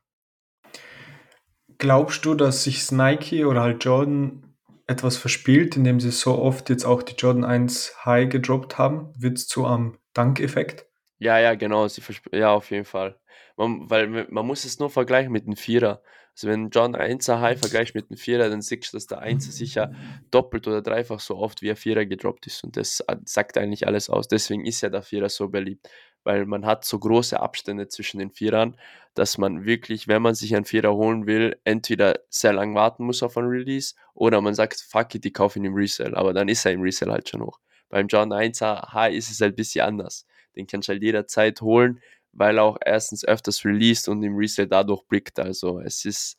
Glaubst 1.78 2.24
du, 2.24 2.34
dass 2.34 2.64
sich 2.64 2.90
Nike 2.92 3.44
oder 3.44 3.62
halt 3.62 3.84
Jordan 3.84 4.56
etwas 4.86 5.16
verspielt, 5.16 5.76
indem 5.76 6.00
sie 6.00 6.10
so 6.10 6.38
oft 6.38 6.68
jetzt 6.68 6.84
auch 6.84 7.02
die 7.02 7.14
Jordan 7.14 7.44
1 7.44 8.04
High 8.04 8.28
gedroppt 8.28 8.78
haben? 8.78 9.12
Wird 9.16 9.38
es 9.38 9.48
zu 9.48 9.66
einem 9.66 9.98
Dankeffekt? 10.12 10.86
Ja, 11.18 11.38
ja, 11.38 11.54
genau, 11.54 11.86
sie 11.88 12.02
ja, 12.32 12.52
auf 12.52 12.70
jeden 12.70 12.84
Fall. 12.84 13.18
Man, 13.56 13.90
weil 13.90 14.26
man 14.30 14.46
muss 14.46 14.64
es 14.64 14.78
nur 14.78 14.90
vergleichen 14.90 15.32
mit 15.32 15.46
dem 15.46 15.56
Vierer. 15.56 16.02
Also 16.34 16.48
wenn 16.48 16.70
John 16.70 16.96
1er 16.96 17.40
High 17.40 17.58
vergleicht 17.60 17.94
mit 17.94 18.08
dem 18.08 18.16
Vierer, 18.16 18.48
dann 18.48 18.62
siehst 18.62 18.92
du, 18.92 18.96
dass 18.96 19.06
der 19.06 19.22
1er 19.22 19.50
sicher 19.52 19.92
doppelt 20.30 20.66
oder 20.66 20.80
dreifach 20.80 21.20
so 21.20 21.36
oft 21.36 21.60
wie 21.60 21.70
ein 21.70 21.76
Vierer 21.76 22.06
gedroppt 22.06 22.46
ist. 22.46 22.64
Und 22.64 22.76
das 22.78 23.04
sagt 23.26 23.58
eigentlich 23.58 23.86
alles 23.86 24.08
aus. 24.08 24.28
Deswegen 24.28 24.64
ist 24.64 24.80
ja 24.80 24.88
der 24.88 25.02
Vierer 25.02 25.28
so 25.28 25.48
beliebt. 25.48 25.88
weil 26.24 26.46
man 26.46 26.66
hat 26.66 26.84
so 26.84 26.98
große 26.98 27.38
Abstände 27.40 27.88
zwischen 27.88 28.18
den 28.18 28.30
Vierern, 28.30 28.76
dass 29.14 29.38
man 29.38 29.64
wirklich, 29.64 30.08
wenn 30.08 30.22
man 30.22 30.34
sich 30.34 30.54
einen 30.54 30.64
Vierer 30.64 30.94
holen 30.94 31.26
will, 31.26 31.56
entweder 31.64 32.20
sehr 32.28 32.52
lang 32.52 32.74
warten 32.74 33.04
muss 33.04 33.22
auf 33.22 33.36
ein 33.36 33.44
Release 33.44 33.94
oder 34.14 34.40
man 34.40 34.54
sagt, 34.54 34.80
fuck 34.80 35.14
it, 35.14 35.26
ich 35.26 35.34
kaufe 35.34 35.58
ihn 35.58 35.64
im 35.64 35.74
Resale, 35.74 36.16
aber 36.16 36.32
dann 36.32 36.48
ist 36.48 36.64
er 36.64 36.72
im 36.72 36.82
Resale 36.82 37.12
halt 37.12 37.28
schon 37.28 37.42
hoch. 37.42 37.58
Beim 37.88 38.06
John 38.06 38.32
1er 38.32 38.92
High 38.92 39.14
ist 39.14 39.30
es 39.30 39.40
halt 39.40 39.54
ein 39.54 39.56
bisschen 39.56 39.84
anders. 39.84 40.26
Den 40.56 40.66
kannst 40.66 40.88
du 40.88 40.92
halt 40.92 41.02
jederzeit 41.02 41.60
holen, 41.60 42.00
weil 42.32 42.58
er 42.58 42.64
auch 42.64 42.78
erstens 42.84 43.24
öfters 43.24 43.64
released 43.64 44.08
und 44.08 44.22
im 44.22 44.36
Resale 44.36 44.68
dadurch 44.68 45.02
blickt. 45.04 45.38
Also 45.38 45.80
es 45.80 46.04
ist, 46.04 46.38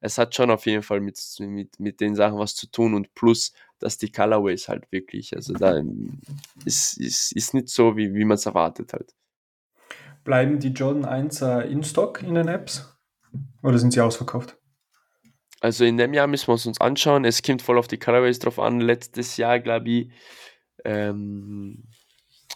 es 0.00 0.18
hat 0.18 0.34
schon 0.34 0.50
auf 0.50 0.66
jeden 0.66 0.82
Fall 0.82 1.00
mit, 1.00 1.18
mit, 1.40 1.78
mit 1.78 2.00
den 2.00 2.14
Sachen 2.14 2.38
was 2.38 2.54
zu 2.54 2.70
tun 2.70 2.94
und 2.94 3.14
plus, 3.14 3.52
dass 3.78 3.98
die 3.98 4.10
Colorways 4.10 4.68
halt 4.68 4.90
wirklich, 4.90 5.34
also 5.34 5.52
da 5.54 5.80
ist, 6.64 6.98
ist, 6.98 7.32
ist 7.32 7.54
nicht 7.54 7.68
so, 7.68 7.96
wie, 7.96 8.14
wie 8.14 8.24
man 8.24 8.36
es 8.36 8.46
erwartet 8.46 8.92
halt. 8.92 9.14
Bleiben 10.24 10.58
die 10.58 10.68
Jordan 10.68 11.04
1er 11.04 11.62
in 11.62 11.84
Stock 11.84 12.22
in 12.22 12.34
den 12.34 12.48
Apps 12.48 12.96
oder 13.62 13.78
sind 13.78 13.92
sie 13.92 14.00
ausverkauft? 14.00 14.56
Also 15.60 15.84
in 15.84 15.96
dem 15.96 16.12
Jahr 16.12 16.26
müssen 16.26 16.48
wir 16.48 16.52
uns 16.52 16.80
anschauen. 16.80 17.24
Es 17.24 17.42
kommt 17.42 17.62
voll 17.62 17.78
auf 17.78 17.88
die 17.88 17.98
Colorways 17.98 18.38
drauf 18.38 18.58
an. 18.58 18.80
Letztes 18.80 19.38
Jahr, 19.38 19.60
glaube 19.60 19.88
ich, 19.88 20.10
ähm, 20.84 21.84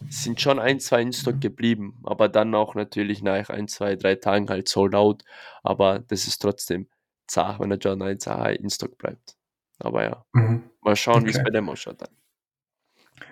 sind 0.08 0.40
schon 0.40 0.58
ein, 0.58 0.80
zwei 0.80 1.02
in 1.02 1.12
Stock 1.12 1.40
geblieben, 1.40 2.00
aber 2.04 2.28
dann 2.28 2.54
auch 2.54 2.74
natürlich 2.74 3.22
nach 3.22 3.50
ein, 3.50 3.68
zwei, 3.68 3.96
drei 3.96 4.14
Tagen 4.14 4.48
halt 4.48 4.68
sold 4.68 4.94
out. 4.94 5.24
Aber 5.62 5.98
das 5.98 6.26
ist 6.26 6.38
trotzdem 6.38 6.88
zart, 7.26 7.60
wenn 7.60 7.70
der 7.70 7.78
John 7.78 8.02
1 8.02 8.26
in 8.60 8.70
Stock 8.70 8.96
bleibt. 8.98 9.36
Aber 9.78 10.04
ja, 10.04 10.24
mhm. 10.32 10.70
mal 10.80 10.96
schauen, 10.96 11.22
okay. 11.22 11.26
wie 11.26 11.30
es 11.30 11.42
bei 11.42 11.50
dem 11.50 11.68
ausschaut 11.68 12.00
dann. 12.00 12.10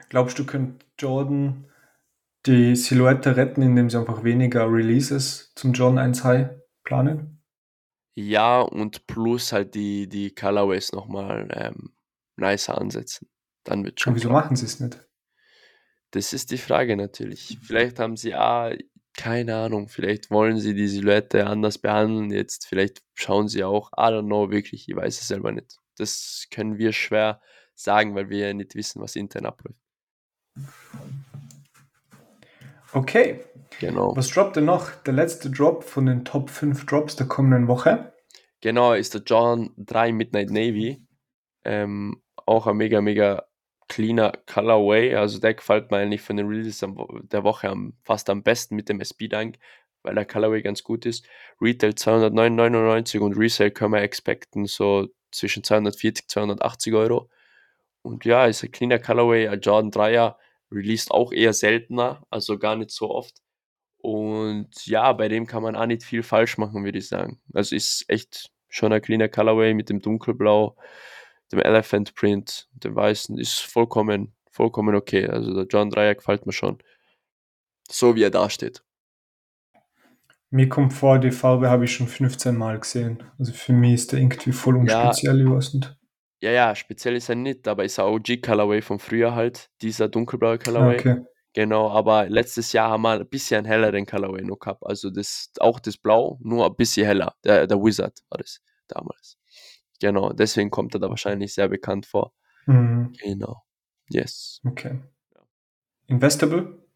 Glaubst 0.09 0.39
du, 0.39 0.47
könnte 0.47 0.85
Jordan 0.99 1.67
die 2.47 2.77
Silhouette 2.77 3.37
retten, 3.37 3.63
indem 3.63 3.91
sie 3.91 3.99
einfach 3.99 4.23
weniger 4.23 4.71
Releases 4.71 5.53
zum 5.57 5.73
John 5.73 5.99
1 5.99 6.23
High 6.23 6.51
planen? 6.85 7.43
Ja, 8.15 8.61
und 8.61 9.07
plus 9.07 9.53
halt 9.53 9.75
die, 9.75 10.09
die 10.09 10.35
Colorways 10.35 10.93
nochmal 10.93 11.49
ähm, 11.53 11.93
nicer 12.37 12.79
ansetzen. 12.79 13.29
Dann 13.65 13.85
wird 13.85 14.01
schon. 14.01 14.13
Aber 14.13 14.17
wieso 14.17 14.29
klar. 14.29 14.43
machen 14.43 14.57
sie 14.57 14.65
es 14.65 14.81
nicht? 14.81 15.06
Das 16.17 16.33
ist 16.33 16.51
die 16.51 16.57
Frage 16.57 16.97
natürlich. 16.97 17.59
Vielleicht 17.63 17.99
haben 17.99 18.17
sie, 18.17 18.33
ah, 18.33 18.75
keine 19.19 19.55
Ahnung, 19.55 19.89
vielleicht 19.89 20.31
wollen 20.31 20.59
sie 20.59 20.73
die 20.73 20.89
Silhouette 20.89 21.47
anders 21.47 21.77
behandeln 21.77 22.31
jetzt. 22.31 22.67
Vielleicht 22.67 23.03
schauen 23.13 23.49
sie 23.49 23.65
auch, 23.65 23.93
I 23.93 24.09
don't 24.09 24.25
know, 24.25 24.51
wirklich, 24.51 24.89
ich 24.89 24.97
weiß 24.97 25.21
es 25.21 25.29
selber 25.29 25.53
nicht. 25.53 25.77
Das 25.99 26.47
können 26.51 26.79
wir 26.79 26.95
schwer 26.95 27.43
sagen, 27.75 28.15
weil 28.15 28.31
wir 28.31 28.47
ja 28.47 28.55
nicht 28.55 28.75
wissen, 28.75 29.03
was 29.03 29.15
intern 29.15 29.45
abläuft. 29.45 29.79
Okay. 32.95 33.45
Genau. 33.79 34.17
Was 34.17 34.31
droppt 34.31 34.57
denn 34.57 34.65
noch? 34.65 34.93
Der 35.03 35.13
letzte 35.13 35.51
Drop 35.51 35.85
von 35.85 36.07
den 36.07 36.25
Top 36.25 36.49
5 36.49 36.87
Drops 36.87 37.17
der 37.17 37.27
kommenden 37.27 37.69
Woche. 37.69 38.15
Genau, 38.63 38.95
ist 38.95 39.13
der 39.13 39.21
John 39.21 39.75
3 39.77 40.13
Midnight 40.13 40.49
Navy. 40.49 41.07
Ähm, 41.63 42.23
auch 42.47 42.67
ein 42.67 42.79
mega, 42.79 43.03
mega 43.03 43.46
cleaner 43.89 44.33
Colorway. 44.47 45.15
Also 45.15 45.39
der 45.39 45.55
gefällt 45.55 45.91
mir 45.91 45.99
eigentlich 45.99 46.23
von 46.23 46.37
den 46.37 46.47
Releases 46.47 46.81
der 46.81 47.45
Woche 47.45 47.75
fast 48.03 48.31
am 48.31 48.43
besten 48.43 48.77
mit 48.77 48.89
dem 48.89 49.01
SP-Dank, 49.01 49.59
weil 50.03 50.15
der 50.15 50.27
Colorway 50.27 50.63
ganz 50.63 50.83
gut 50.83 51.07
ist. 51.07 51.27
Retail 51.61 51.91
209,99 51.91 53.19
und 53.21 53.37
Resale 53.37 53.71
können 53.71 53.95
wir 53.95 54.03
expecten 54.03 54.67
so 54.67 55.09
zwischen 55.31 55.65
240 55.65 56.29
280 56.29 56.95
Euro. 56.95 57.31
Und 58.03 58.25
ja, 58.25 58.47
ist 58.47 58.63
ein 58.63 58.71
cleaner 58.71 58.99
Colorway, 58.99 59.49
ein 59.49 59.61
Jordan 59.61 59.91
3er, 59.91 60.37
released 60.71 61.11
auch 61.11 61.33
eher 61.33 61.53
seltener, 61.53 62.25
also 62.31 62.59
gar 62.59 62.77
nicht 62.77 62.91
so 62.91 63.11
oft. 63.11 63.43
Und 63.99 64.87
ja, 64.87 65.13
bei 65.13 65.29
dem 65.29 65.47
kann 65.47 65.63
man 65.63 65.75
auch 65.75 65.87
nicht 65.87 66.05
viel 66.05 66.23
falsch 66.23 66.59
machen, 66.59 66.85
würde 66.85 66.99
ich 66.99 67.09
sagen. 67.09 67.41
Also 67.53 67.75
ist 67.75 68.05
echt 68.09 68.51
schon 68.69 68.93
ein 68.93 69.03
cleaner 69.03 69.29
Colorway 69.29 69.75
mit 69.75 69.89
dem 69.89 70.01
dunkelblau 70.01 70.77
dem 71.53 71.61
Elephant 71.61 72.15
Print, 72.15 72.69
dem 72.73 72.95
weißen, 72.95 73.39
ist 73.39 73.61
vollkommen, 73.61 74.35
vollkommen 74.51 74.95
okay. 74.95 75.27
Also 75.27 75.55
der 75.55 75.67
John 75.67 75.91
Dreier 75.91 76.15
gefällt 76.15 76.47
mir 76.47 76.53
schon. 76.53 76.79
So 77.89 78.17
wie 78.17 78.23
er 78.23 78.31
da 78.31 78.51
steht. 78.51 78.83
Mir 80.51 80.69
kommt 80.69 80.93
vor, 80.93 81.19
die 81.19 81.33
Farbe 81.33 81.71
habe 81.71 81.85
ich 81.85 81.93
schon 81.93 82.07
15 82.07 82.57
Mal 82.57 82.79
gesehen. 82.79 83.23
Also 83.39 83.53
für 83.53 83.73
mich 83.73 83.95
ist 83.95 84.13
der 84.13 84.21
irgendwie 84.21 84.53
voll 84.53 84.77
und 84.77 84.89
ja, 84.89 85.13
speziell, 85.13 85.41
ich 85.41 85.51
weiß 85.51 85.75
nicht. 85.75 85.97
Ja, 86.41 86.51
ja, 86.51 86.75
speziell 86.75 87.17
ist 87.17 87.29
er 87.29 87.35
nicht, 87.35 87.67
aber 87.67 87.85
ist 87.85 87.99
ein 87.99 88.07
OG 88.07 88.43
Colorway 88.43 88.83
von 88.83 88.99
früher 88.99 89.35
halt, 89.35 89.71
dieser 89.83 90.09
dunkelblaue 90.09 90.59
Colorway. 90.59 90.99
Okay. 90.99 91.25
Genau, 91.55 91.91
aber 91.91 92.29
letztes 92.29 92.73
Jahr 92.73 92.91
haben 92.91 93.03
wir 93.03 93.13
ein 93.13 93.29
bisschen 93.29 93.65
helleren 93.65 94.05
Colorway 94.05 94.43
noch 94.45 94.59
gehabt. 94.59 94.83
Also 94.85 95.11
das, 95.11 95.51
auch 95.59 95.81
das 95.81 95.97
Blau, 95.97 96.39
nur 96.43 96.67
ein 96.67 96.77
bisschen 96.77 97.07
heller. 97.07 97.35
Der, 97.45 97.67
der 97.67 97.79
Wizard 97.79 98.21
war 98.29 98.39
das 98.39 98.61
damals. 98.89 99.39
Genau, 100.01 100.33
deswegen 100.33 100.71
kommt 100.71 100.95
er 100.95 101.01
da 101.01 101.09
wahrscheinlich 101.09 101.55
sehr 101.55 101.69
bekannt 101.69 102.07
vor. 102.07 102.33
Mhm. 102.67 103.13
Genau. 103.23 103.63
Yes. 104.09 104.61
Okay. 104.65 105.01
Investable? 106.07 106.87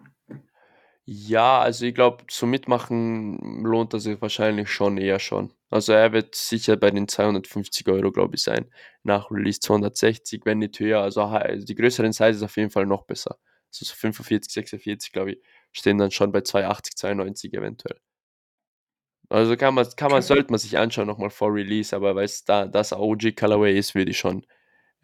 Ja, 1.05 1.61
also 1.61 1.87
ich 1.87 1.95
glaube, 1.95 2.25
zum 2.29 2.51
Mitmachen 2.51 3.65
lohnt 3.65 3.93
er 3.95 4.01
sich 4.01 4.21
wahrscheinlich 4.23 4.71
schon 4.71 4.97
eher 4.97 5.19
schon. 5.19 5.53
Also 5.69 5.93
er 5.93 6.13
wird 6.13 6.35
sicher 6.37 6.77
bei 6.77 6.91
den 6.91 7.09
250 7.09 7.89
Euro, 7.89 8.13
glaube 8.13 8.37
ich, 8.37 8.43
sein. 8.43 8.71
Nach 9.03 9.31
Release 9.31 9.59
260, 9.61 10.43
wenn 10.45 10.59
nicht 10.59 10.79
höher. 10.79 11.01
Also, 11.01 11.23
also 11.23 11.65
die 11.67 11.75
größeren 11.75 12.13
Sizes 12.13 12.43
auf 12.43 12.57
jeden 12.57 12.71
Fall 12.71 12.87
noch 12.87 13.05
besser. 13.07 13.39
Also 13.73 13.87
so 13.87 13.95
45, 13.95 14.53
46, 14.53 15.13
glaube 15.13 15.33
ich, 15.33 15.39
stehen 15.73 15.99
dann 15.99 16.11
schon 16.13 16.33
bei 16.33 16.43
280, 16.43 16.97
92 16.97 17.55
eventuell. 17.55 17.99
Also 19.31 19.57
kann 19.57 19.75
man, 19.75 19.87
kann 19.97 20.11
man, 20.11 20.23
sollte 20.23 20.51
man 20.51 20.59
sich 20.59 20.77
anschauen 20.77 21.07
nochmal 21.07 21.31
vor 21.31 21.55
Release, 21.55 21.95
aber 21.95 22.17
weil 22.17 22.25
es 22.25 22.45
da 22.45 22.67
das 22.67 22.93
OG 22.93 23.37
Colorway 23.37 23.79
ist, 23.79 23.95
würde 23.95 24.11
ich 24.11 24.19
schon 24.19 24.45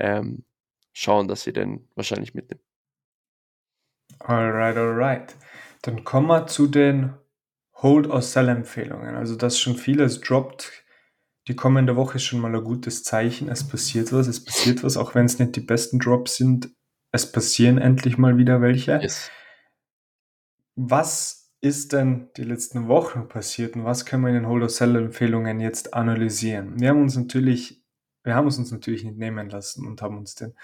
ähm, 0.00 0.44
schauen, 0.92 1.28
dass 1.28 1.44
sie 1.44 1.52
den 1.52 1.88
wahrscheinlich 1.94 2.34
mitnehmen. 2.34 2.62
Alright, 4.18 4.76
alright. 4.76 5.36
Dann 5.82 6.02
kommen 6.04 6.26
wir 6.26 6.46
zu 6.48 6.66
den 6.66 7.14
Hold- 7.82 8.08
or 8.08 8.20
Sell-Empfehlungen. 8.20 9.14
Also, 9.14 9.36
dass 9.36 9.60
schon 9.60 9.76
vieles 9.76 10.20
droppt. 10.20 10.72
Die 11.46 11.54
kommende 11.54 11.94
Woche 11.94 12.16
ist 12.16 12.24
schon 12.24 12.40
mal 12.40 12.54
ein 12.54 12.64
gutes 12.64 13.04
Zeichen. 13.04 13.48
Es 13.48 13.68
passiert 13.68 14.12
was, 14.12 14.26
es 14.26 14.44
passiert 14.44 14.82
was, 14.82 14.96
auch 14.96 15.14
wenn 15.14 15.26
es 15.26 15.38
nicht 15.38 15.54
die 15.54 15.60
besten 15.60 16.00
Drops 16.00 16.36
sind. 16.36 16.70
Es 17.12 17.30
passieren 17.30 17.78
endlich 17.78 18.18
mal 18.18 18.36
wieder 18.36 18.60
welche. 18.60 18.98
Yes. 19.00 19.30
Was 20.74 21.45
ist 21.66 21.92
denn 21.92 22.28
die 22.36 22.44
letzten 22.44 22.88
Wochen 22.88 23.28
passiert 23.28 23.76
und 23.76 23.84
was 23.84 24.06
können 24.06 24.22
wir 24.22 24.28
in 24.28 24.36
den 24.36 24.48
Hold 24.48 24.70
Sell 24.70 24.96
Empfehlungen 24.96 25.60
jetzt 25.60 25.94
analysieren? 25.94 26.80
Wir 26.80 26.90
haben 26.90 27.02
uns 27.02 27.16
natürlich, 27.16 27.82
wir 28.22 28.34
haben 28.34 28.46
uns 28.46 28.70
natürlich 28.70 29.04
nicht 29.04 29.18
nehmen 29.18 29.50
lassen 29.50 29.86
und 29.86 30.00
haben 30.00 30.18
uns 30.18 30.34
den 30.34 30.54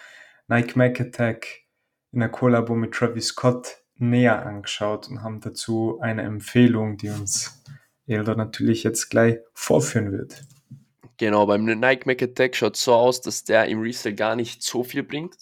Nike 0.48 0.76
Mac 0.76 1.00
Attack 1.00 1.64
in 2.12 2.20
der 2.20 2.28
Kollabo 2.28 2.74
mit 2.74 2.92
Travis 2.92 3.28
Scott 3.28 3.82
näher 3.96 4.46
angeschaut 4.46 5.08
und 5.08 5.22
haben 5.22 5.40
dazu 5.40 5.98
eine 6.00 6.22
Empfehlung, 6.22 6.96
die 6.96 7.10
uns 7.10 7.62
Elder 8.06 8.36
natürlich 8.36 8.82
jetzt 8.82 9.10
gleich 9.10 9.38
vorführen 9.54 10.12
wird. 10.12 10.42
Genau, 11.18 11.46
beim 11.46 11.64
Nike 11.64 12.06
Mac 12.06 12.22
Attack 12.22 12.56
schaut 12.56 12.76
so 12.76 12.94
aus, 12.94 13.20
dass 13.20 13.44
der 13.44 13.66
im 13.66 13.80
Resale 13.80 14.14
gar 14.14 14.36
nicht 14.36 14.62
so 14.62 14.82
viel 14.82 15.02
bringt. 15.02 15.36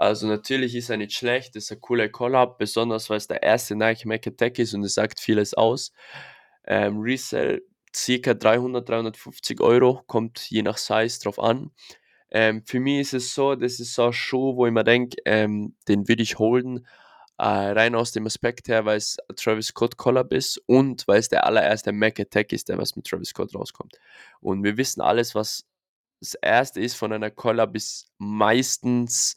Also 0.00 0.26
natürlich 0.26 0.74
ist 0.74 0.88
er 0.88 0.96
nicht 0.96 1.12
schlecht, 1.12 1.56
ist 1.56 1.70
ein 1.70 1.80
cooler 1.82 2.08
Collab, 2.08 2.56
besonders 2.56 3.10
weil 3.10 3.18
es 3.18 3.28
der 3.28 3.42
erste 3.42 3.76
Nike 3.76 4.06
Mac 4.06 4.26
Attack 4.26 4.58
ist 4.58 4.72
und 4.72 4.82
es 4.82 4.94
sagt 4.94 5.20
vieles 5.20 5.52
aus. 5.52 5.92
Ähm, 6.66 7.00
Resell 7.00 7.62
ca. 7.92 8.32
300, 8.32 8.88
350 8.88 9.60
Euro, 9.60 10.02
kommt 10.06 10.38
je 10.50 10.62
nach 10.62 10.78
Size 10.78 11.20
drauf 11.22 11.38
an. 11.38 11.70
Ähm, 12.30 12.62
für 12.64 12.80
mich 12.80 13.00
ist 13.00 13.12
es 13.12 13.34
so, 13.34 13.54
das 13.54 13.78
ist 13.78 13.94
so 13.94 14.06
ein 14.06 14.14
Schuh, 14.14 14.56
wo 14.56 14.66
ich 14.66 14.72
mir 14.72 14.84
denke, 14.84 15.18
ähm, 15.26 15.76
den 15.86 16.08
würde 16.08 16.22
ich 16.22 16.38
holen, 16.38 16.86
äh, 17.36 17.44
rein 17.44 17.94
aus 17.94 18.12
dem 18.12 18.24
Aspekt 18.24 18.68
her, 18.68 18.86
weil 18.86 18.96
es 18.96 19.18
Travis 19.36 19.66
Scott 19.66 19.98
Collab 19.98 20.32
ist 20.32 20.62
und 20.64 21.06
weil 21.08 21.18
es 21.18 21.28
der 21.28 21.44
allererste 21.44 21.92
Mac 21.92 22.18
Attack 22.18 22.54
ist, 22.54 22.70
der 22.70 22.78
was 22.78 22.96
mit 22.96 23.06
Travis 23.06 23.28
Scott 23.30 23.54
rauskommt. 23.54 23.98
Und 24.40 24.64
wir 24.64 24.78
wissen 24.78 25.02
alles, 25.02 25.34
was 25.34 25.66
das 26.20 26.34
erste 26.36 26.80
ist 26.80 26.94
von 26.94 27.12
einer 27.12 27.30
Collab, 27.30 27.76
ist 27.76 28.08
meistens 28.16 29.36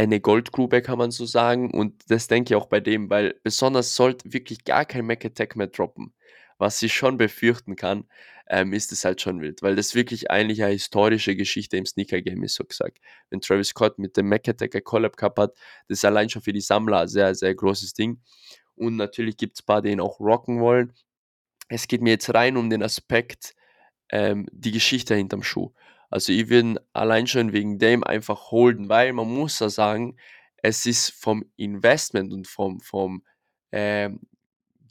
eine 0.00 0.20
Goldgrube, 0.20 0.82
kann 0.82 0.98
man 0.98 1.10
so 1.10 1.26
sagen. 1.26 1.70
Und 1.70 2.02
das 2.08 2.26
denke 2.26 2.54
ich 2.54 2.56
auch 2.56 2.66
bei 2.66 2.80
dem, 2.80 3.10
weil 3.10 3.38
besonders 3.42 3.94
sollte 3.94 4.32
wirklich 4.32 4.64
gar 4.64 4.84
kein 4.84 5.06
Mac 5.06 5.24
Attack 5.24 5.56
mehr 5.56 5.66
droppen, 5.66 6.14
was 6.58 6.82
ich 6.82 6.94
schon 6.94 7.18
befürchten 7.18 7.76
kann, 7.76 8.04
ähm, 8.48 8.72
ist 8.72 8.92
es 8.92 9.04
halt 9.04 9.20
schon 9.20 9.40
wild, 9.40 9.62
weil 9.62 9.76
das 9.76 9.94
wirklich 9.94 10.30
eigentlich 10.30 10.62
eine 10.62 10.72
historische 10.72 11.36
Geschichte 11.36 11.76
im 11.76 11.86
Sneaker-Game 11.86 12.42
ist, 12.42 12.54
so 12.54 12.64
gesagt. 12.64 12.98
Wenn 13.28 13.40
Travis 13.40 13.68
Scott 13.68 13.98
mit 13.98 14.16
dem 14.16 14.28
Mac 14.28 14.48
Attack 14.48 14.74
ein 14.74 14.84
Collab 14.84 15.16
gehabt 15.16 15.38
hat, 15.38 15.54
das 15.88 15.98
ist 15.98 16.04
allein 16.04 16.30
schon 16.30 16.42
für 16.42 16.52
die 16.52 16.60
Sammler 16.60 17.00
ein 17.00 17.08
sehr, 17.08 17.34
sehr 17.34 17.54
großes 17.54 17.92
Ding. 17.92 18.20
Und 18.74 18.96
natürlich 18.96 19.36
gibt 19.36 19.56
es 19.56 19.62
ein 19.62 19.66
paar, 19.66 19.82
die 19.82 19.90
ihn 19.90 20.00
auch 20.00 20.18
rocken 20.18 20.60
wollen. 20.60 20.92
Es 21.68 21.86
geht 21.86 22.00
mir 22.00 22.10
jetzt 22.10 22.32
rein 22.34 22.56
um 22.56 22.70
den 22.70 22.82
Aspekt, 22.82 23.54
ähm, 24.10 24.46
die 24.50 24.72
Geschichte 24.72 25.14
hinterm 25.14 25.42
Schuh. 25.42 25.72
Also 26.10 26.32
ich 26.32 26.48
würde 26.48 26.84
allein 26.92 27.26
schon 27.26 27.52
wegen 27.52 27.78
dem 27.78 28.04
einfach 28.04 28.50
holden, 28.50 28.88
weil 28.88 29.12
man 29.12 29.28
muss 29.28 29.60
ja 29.60 29.68
sagen, 29.68 30.16
es 30.62 30.84
ist 30.86 31.10
vom 31.10 31.44
Investment 31.56 32.32
und 32.32 32.46
vom, 32.46 32.80
vom 32.80 33.24
ähm, 33.72 34.20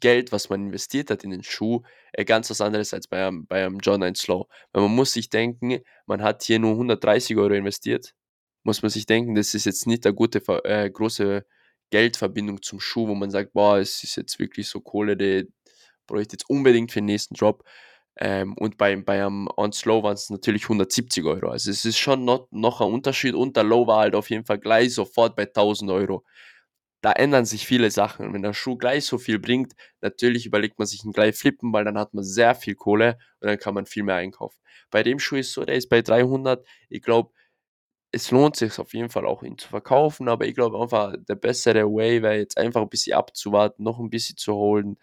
Geld, 0.00 0.32
was 0.32 0.48
man 0.48 0.62
investiert 0.66 1.10
hat 1.10 1.24
in 1.24 1.30
den 1.30 1.42
Schuh, 1.42 1.82
äh, 2.12 2.24
ganz 2.24 2.50
was 2.50 2.60
anderes 2.60 2.94
als 2.94 3.06
bei 3.06 3.26
einem, 3.26 3.46
bei 3.46 3.64
einem 3.64 3.78
John 3.80 4.02
1 4.02 4.18
Slow. 4.18 4.46
Weil 4.72 4.82
man 4.82 4.94
muss 4.94 5.12
sich 5.12 5.28
denken, 5.28 5.80
man 6.06 6.22
hat 6.22 6.42
hier 6.42 6.58
nur 6.58 6.72
130 6.72 7.36
Euro 7.36 7.54
investiert, 7.54 8.14
muss 8.62 8.82
man 8.82 8.90
sich 8.90 9.06
denken, 9.06 9.34
das 9.34 9.54
ist 9.54 9.66
jetzt 9.66 9.86
nicht 9.86 10.06
eine 10.06 10.14
gute, 10.14 10.42
äh, 10.64 10.90
große 10.90 11.44
Geldverbindung 11.90 12.62
zum 12.62 12.80
Schuh, 12.80 13.08
wo 13.08 13.14
man 13.14 13.30
sagt, 13.30 13.52
boah, 13.52 13.78
es 13.78 14.02
ist 14.02 14.16
jetzt 14.16 14.38
wirklich 14.38 14.68
so 14.68 14.80
Kohle, 14.80 15.16
die 15.16 15.48
bräuchte 16.06 16.34
jetzt 16.34 16.48
unbedingt 16.48 16.92
für 16.92 17.00
den 17.00 17.06
nächsten 17.06 17.34
Job. 17.34 17.64
Ähm, 18.16 18.54
und 18.58 18.76
bei, 18.76 18.96
bei 18.96 19.24
einem 19.24 19.48
On 19.56 19.72
Slow 19.72 20.02
waren 20.02 20.14
es 20.14 20.30
natürlich 20.30 20.64
170 20.64 21.24
Euro. 21.24 21.50
Also 21.50 21.70
es 21.70 21.84
ist 21.84 21.98
schon 21.98 22.24
noch, 22.24 22.48
noch 22.50 22.80
ein 22.80 22.92
Unterschied 22.92 23.34
und 23.34 23.56
der 23.56 23.64
Low 23.64 23.86
war 23.86 24.00
halt 24.00 24.14
auf 24.14 24.30
jeden 24.30 24.44
Fall 24.44 24.58
gleich 24.58 24.94
sofort 24.94 25.36
bei 25.36 25.46
1000 25.46 25.90
Euro. 25.90 26.24
Da 27.02 27.12
ändern 27.12 27.46
sich 27.46 27.66
viele 27.66 27.90
Sachen. 27.90 28.34
Wenn 28.34 28.42
der 28.42 28.52
Schuh 28.52 28.76
gleich 28.76 29.06
so 29.06 29.18
viel 29.18 29.38
bringt, 29.38 29.74
natürlich 30.02 30.46
überlegt 30.46 30.78
man 30.78 30.86
sich 30.86 31.02
einen 31.04 31.12
gleich 31.12 31.36
flippen, 31.36 31.72
weil 31.72 31.84
dann 31.84 31.98
hat 31.98 32.12
man 32.14 32.24
sehr 32.24 32.54
viel 32.54 32.74
Kohle 32.74 33.18
und 33.40 33.48
dann 33.48 33.58
kann 33.58 33.74
man 33.74 33.86
viel 33.86 34.02
mehr 34.02 34.16
einkaufen. 34.16 34.60
Bei 34.90 35.02
dem 35.02 35.18
Schuh 35.18 35.36
ist 35.36 35.52
so, 35.52 35.64
der 35.64 35.76
ist 35.76 35.88
bei 35.88 36.02
300. 36.02 36.66
Ich 36.90 37.02
glaube, 37.02 37.32
es 38.12 38.30
lohnt 38.30 38.56
sich 38.56 38.78
auf 38.78 38.92
jeden 38.94 39.10
Fall 39.10 39.26
auch 39.26 39.42
ihn 39.42 39.58
zu 39.58 39.68
verkaufen, 39.68 40.28
aber 40.28 40.46
ich 40.46 40.54
glaube 40.54 40.80
einfach, 40.80 41.14
der 41.28 41.36
bessere 41.36 41.84
Way 41.84 42.22
wäre 42.22 42.38
jetzt 42.38 42.58
einfach 42.58 42.82
ein 42.82 42.88
bisschen 42.88 43.16
abzuwarten, 43.16 43.84
noch 43.84 44.00
ein 44.00 44.10
bisschen 44.10 44.36
zu 44.36 44.54
holen, 44.54 44.98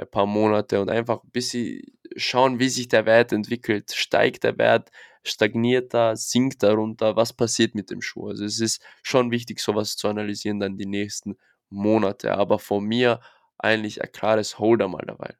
ein 0.00 0.10
paar 0.10 0.26
Monate 0.26 0.80
und 0.80 0.90
einfach 0.90 1.22
ein 1.22 1.30
bisschen 1.30 1.82
schauen, 2.16 2.58
wie 2.58 2.68
sich 2.68 2.88
der 2.88 3.06
Wert 3.06 3.32
entwickelt. 3.32 3.92
Steigt 3.92 4.44
der 4.44 4.58
Wert, 4.58 4.90
stagniert 5.22 5.94
er, 5.94 6.16
sinkt 6.16 6.62
er 6.62 6.74
runter, 6.74 7.16
was 7.16 7.32
passiert 7.32 7.74
mit 7.74 7.90
dem 7.90 8.02
Schuh? 8.02 8.28
Also 8.28 8.44
es 8.44 8.60
ist 8.60 8.82
schon 9.02 9.30
wichtig, 9.30 9.60
sowas 9.60 9.96
zu 9.96 10.08
analysieren 10.08 10.60
dann 10.60 10.76
die 10.76 10.86
nächsten 10.86 11.36
Monate, 11.68 12.32
aber 12.36 12.58
von 12.58 12.84
mir 12.84 13.20
eigentlich 13.58 14.02
ein 14.02 14.10
klares 14.12 14.58
Holder 14.58 14.88
mal 14.88 15.04
dabei, 15.06 15.34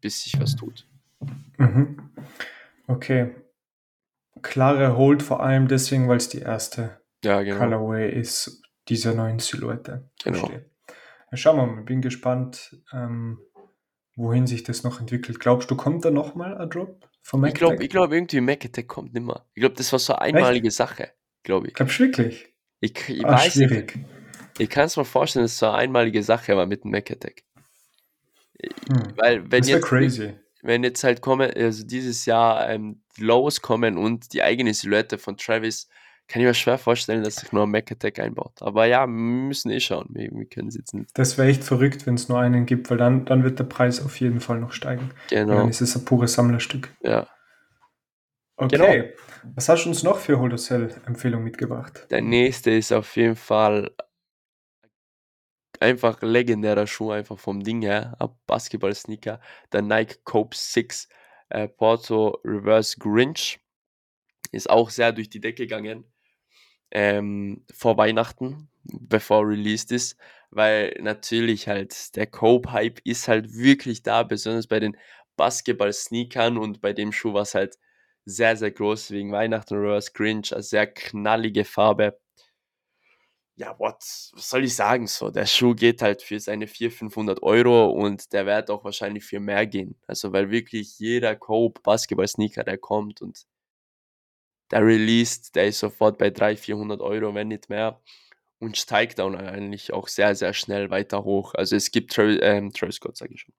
bis 0.00 0.22
sich 0.22 0.40
was 0.40 0.56
tut. 0.56 0.86
Mhm. 1.58 2.10
Okay, 2.86 3.34
klare 4.42 4.96
Hold 4.96 5.22
vor 5.22 5.42
allem 5.42 5.68
deswegen, 5.68 6.08
weil 6.08 6.16
es 6.16 6.28
die 6.28 6.40
erste 6.40 7.00
ja, 7.24 7.42
genau. 7.42 7.58
Colorway 7.58 8.10
ist 8.10 8.62
dieser 8.88 9.14
neuen 9.14 9.38
Silhouette. 9.38 10.10
Genau. 10.24 10.50
Schauen 11.32 11.56
wir 11.56 11.66
mal, 11.66 11.82
bin 11.82 12.00
gespannt, 12.00 12.76
ähm, 12.92 13.38
wohin 14.16 14.46
sich 14.46 14.62
das 14.62 14.82
noch 14.82 15.00
entwickelt. 15.00 15.40
Glaubst 15.40 15.70
du, 15.70 15.76
kommt 15.76 16.04
da 16.04 16.10
nochmal 16.10 16.56
ein 16.56 16.70
Drop 16.70 17.08
von 17.22 17.40
Mac 17.40 17.50
Ich 17.50 17.54
glaube, 17.58 17.88
glaub, 17.88 18.12
irgendwie 18.12 18.40
Mac 18.40 18.64
Attack 18.64 18.88
kommt 18.88 19.14
nimmer. 19.14 19.46
Ich 19.54 19.60
glaube, 19.60 19.76
das 19.76 19.92
war 19.92 19.98
so 19.98 20.14
eine 20.14 20.36
einmalige 20.36 20.68
Echt? 20.68 20.76
Sache, 20.76 21.10
glaube 21.42 21.68
ich. 21.68 21.74
Glaubst 21.74 21.98
du 21.98 22.04
wirklich? 22.04 22.48
Ich, 22.80 23.08
ich 23.08 23.24
Ach, 23.24 23.44
weiß 23.44 23.54
schwierig. 23.54 23.96
nicht. 23.96 24.08
Ich 24.58 24.68
kann 24.68 24.86
es 24.86 24.96
mir 24.96 25.04
vorstellen, 25.04 25.44
dass 25.44 25.52
es 25.52 25.58
so 25.58 25.66
eine 25.66 25.76
einmalige 25.76 26.22
Sache 26.22 26.56
war 26.56 26.66
mit 26.66 26.84
dem 26.84 26.90
Mac 26.90 27.10
Attack. 27.10 27.44
Hm. 28.88 29.12
Weil, 29.16 29.50
wenn 29.50 29.60
das 29.60 29.68
jetzt, 29.68 29.84
crazy 29.84 30.34
wenn 30.62 30.84
jetzt 30.84 31.04
halt 31.04 31.20
kommen, 31.20 31.50
also 31.50 31.84
dieses 31.84 32.26
Jahr 32.26 32.68
ähm, 32.68 33.02
Lows 33.18 33.62
kommen 33.62 33.96
und 33.96 34.32
die 34.32 34.42
eigene 34.42 34.74
Silhouette 34.74 35.18
von 35.18 35.36
Travis, 35.36 35.88
kann 36.30 36.42
ich 36.42 36.46
mir 36.46 36.54
schwer 36.54 36.78
vorstellen, 36.78 37.24
dass 37.24 37.36
sich 37.36 37.50
nur 37.50 37.64
ein 37.64 37.70
Mac 37.70 37.90
Attack 37.90 38.20
einbaut. 38.20 38.62
Aber 38.62 38.86
ja, 38.86 39.00
wir 39.00 39.08
müssen 39.08 39.68
eh 39.70 39.80
schauen. 39.80 40.06
Wir, 40.10 40.30
wir 40.30 40.46
können 40.46 40.70
sitzen. 40.70 41.08
Das 41.14 41.36
wäre 41.36 41.48
echt 41.48 41.64
verrückt, 41.64 42.06
wenn 42.06 42.14
es 42.14 42.28
nur 42.28 42.38
einen 42.38 42.66
gibt, 42.66 42.88
weil 42.88 42.98
dann, 42.98 43.24
dann 43.24 43.42
wird 43.42 43.58
der 43.58 43.64
Preis 43.64 44.00
auf 44.04 44.20
jeden 44.20 44.38
Fall 44.38 44.60
noch 44.60 44.72
steigen. 44.72 45.10
Genau. 45.28 45.56
dann 45.56 45.68
ist 45.68 45.80
es 45.80 45.96
ein 45.96 46.04
pures 46.04 46.34
Sammlerstück. 46.34 46.94
Ja. 47.02 47.26
Okay. 48.56 48.76
Genau. 48.76 49.08
Was 49.56 49.68
hast 49.68 49.84
du 49.84 49.88
uns 49.88 50.04
noch 50.04 50.18
für 50.18 50.38
Holocell-Empfehlung 50.38 51.42
mitgebracht? 51.42 52.06
Der 52.10 52.22
nächste 52.22 52.70
ist 52.70 52.92
auf 52.92 53.16
jeden 53.16 53.36
Fall 53.36 53.90
einfach 55.80 56.22
legendärer 56.22 56.86
Schuh, 56.86 57.10
einfach 57.10 57.40
vom 57.40 57.64
Ding 57.64 57.82
her, 57.82 58.14
ein 58.20 58.28
Basketball-Sneaker, 58.46 59.40
der 59.72 59.82
Nike 59.82 60.20
Cope 60.22 60.56
6 60.56 61.08
äh, 61.48 61.66
Porto 61.66 62.38
Reverse 62.44 62.96
Grinch. 63.00 63.58
Ist 64.52 64.70
auch 64.70 64.90
sehr 64.90 65.10
durch 65.12 65.28
die 65.28 65.40
Decke 65.40 65.66
gegangen 65.66 66.04
ähm, 66.90 67.64
vor 67.72 67.96
Weihnachten, 67.96 68.68
bevor 68.84 69.46
released 69.46 69.92
ist, 69.92 70.16
weil 70.50 70.96
natürlich 71.00 71.68
halt 71.68 72.16
der 72.16 72.26
Cope-Hype 72.26 73.00
ist 73.04 73.28
halt 73.28 73.54
wirklich 73.54 74.02
da, 74.02 74.22
besonders 74.22 74.66
bei 74.66 74.80
den 74.80 74.96
Basketball-Sneakern 75.36 76.58
und 76.58 76.80
bei 76.80 76.92
dem 76.92 77.12
Schuh 77.12 77.32
war 77.34 77.42
es 77.42 77.54
halt 77.54 77.76
sehr, 78.24 78.56
sehr 78.56 78.70
groß 78.70 79.10
wegen 79.12 79.32
Weihnachten 79.32 79.74
Reverse 79.74 80.12
Grinch, 80.12 80.52
eine 80.52 80.62
sehr 80.62 80.86
knallige 80.86 81.64
Farbe 81.64 82.18
ja, 83.60 83.78
what, 83.78 83.96
was 84.32 84.48
soll 84.48 84.64
ich 84.64 84.74
sagen? 84.74 85.06
So, 85.06 85.30
der 85.30 85.44
Schuh 85.44 85.74
geht 85.74 86.00
halt 86.00 86.22
für 86.22 86.40
seine 86.40 86.66
400, 86.66 86.98
500 86.98 87.42
Euro 87.42 87.90
und 87.90 88.32
der 88.32 88.46
wird 88.46 88.70
auch 88.70 88.84
wahrscheinlich 88.84 89.24
für 89.24 89.38
mehr 89.38 89.66
gehen. 89.66 89.96
Also, 90.06 90.32
weil 90.32 90.50
wirklich 90.50 90.98
jeder 90.98 91.36
Cope 91.36 91.80
Basketball-Sneaker, 91.82 92.64
der 92.64 92.78
kommt 92.78 93.20
und 93.20 93.44
der 94.70 94.84
released, 94.84 95.54
der 95.56 95.66
ist 95.66 95.80
sofort 95.80 96.18
bei 96.18 96.30
300, 96.30 96.58
400 96.58 97.00
Euro, 97.00 97.34
wenn 97.34 97.48
nicht 97.48 97.68
mehr. 97.68 98.00
Und 98.58 98.76
steigt 98.76 99.18
dann 99.18 99.36
eigentlich 99.36 99.92
auch 99.92 100.06
sehr, 100.08 100.34
sehr 100.34 100.52
schnell 100.52 100.90
weiter 100.90 101.24
hoch. 101.24 101.54
Also, 101.54 101.76
es 101.76 101.90
gibt 101.90 102.12
Travis, 102.12 102.38
ähm, 102.42 102.72
Travis 102.72 102.96
Scott, 102.96 103.16
sage 103.16 103.34
ich 103.34 103.40
schon. 103.40 103.54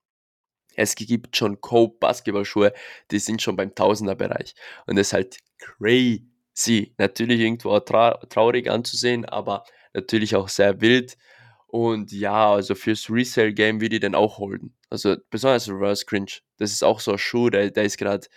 Es 0.76 0.94
gibt 0.94 1.36
schon 1.36 1.60
Cope 1.60 1.98
Basketballschuhe, 1.98 2.72
die 3.10 3.18
sind 3.18 3.42
schon 3.42 3.56
beim 3.56 3.74
Tausender-Bereich. 3.74 4.54
Und 4.86 4.96
das 4.96 5.08
ist 5.08 5.12
halt 5.12 5.38
crazy. 5.58 6.94
Natürlich 6.98 7.40
irgendwo 7.40 7.78
trau 7.80 8.14
traurig 8.28 8.70
anzusehen, 8.70 9.24
aber 9.24 9.64
natürlich 9.92 10.36
auch 10.36 10.48
sehr 10.48 10.80
wild. 10.80 11.18
Und 11.66 12.12
ja, 12.12 12.52
also 12.52 12.74
fürs 12.74 13.10
Resale-Game 13.10 13.80
würde 13.80 13.96
ich 13.96 14.00
den 14.00 14.14
auch 14.14 14.38
holen. 14.38 14.74
Also 14.90 15.16
besonders 15.30 15.68
Reverse 15.68 16.04
Cringe. 16.04 16.32
Das 16.58 16.72
ist 16.72 16.84
auch 16.84 17.00
so 17.00 17.12
ein 17.12 17.18
Schuh, 17.18 17.50
der, 17.50 17.70
der 17.70 17.84
ist 17.84 17.96
gerade, 17.96 18.28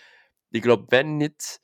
ich 0.50 0.62
glaube, 0.62 0.86
wenn 0.90 1.18
nicht 1.18 1.60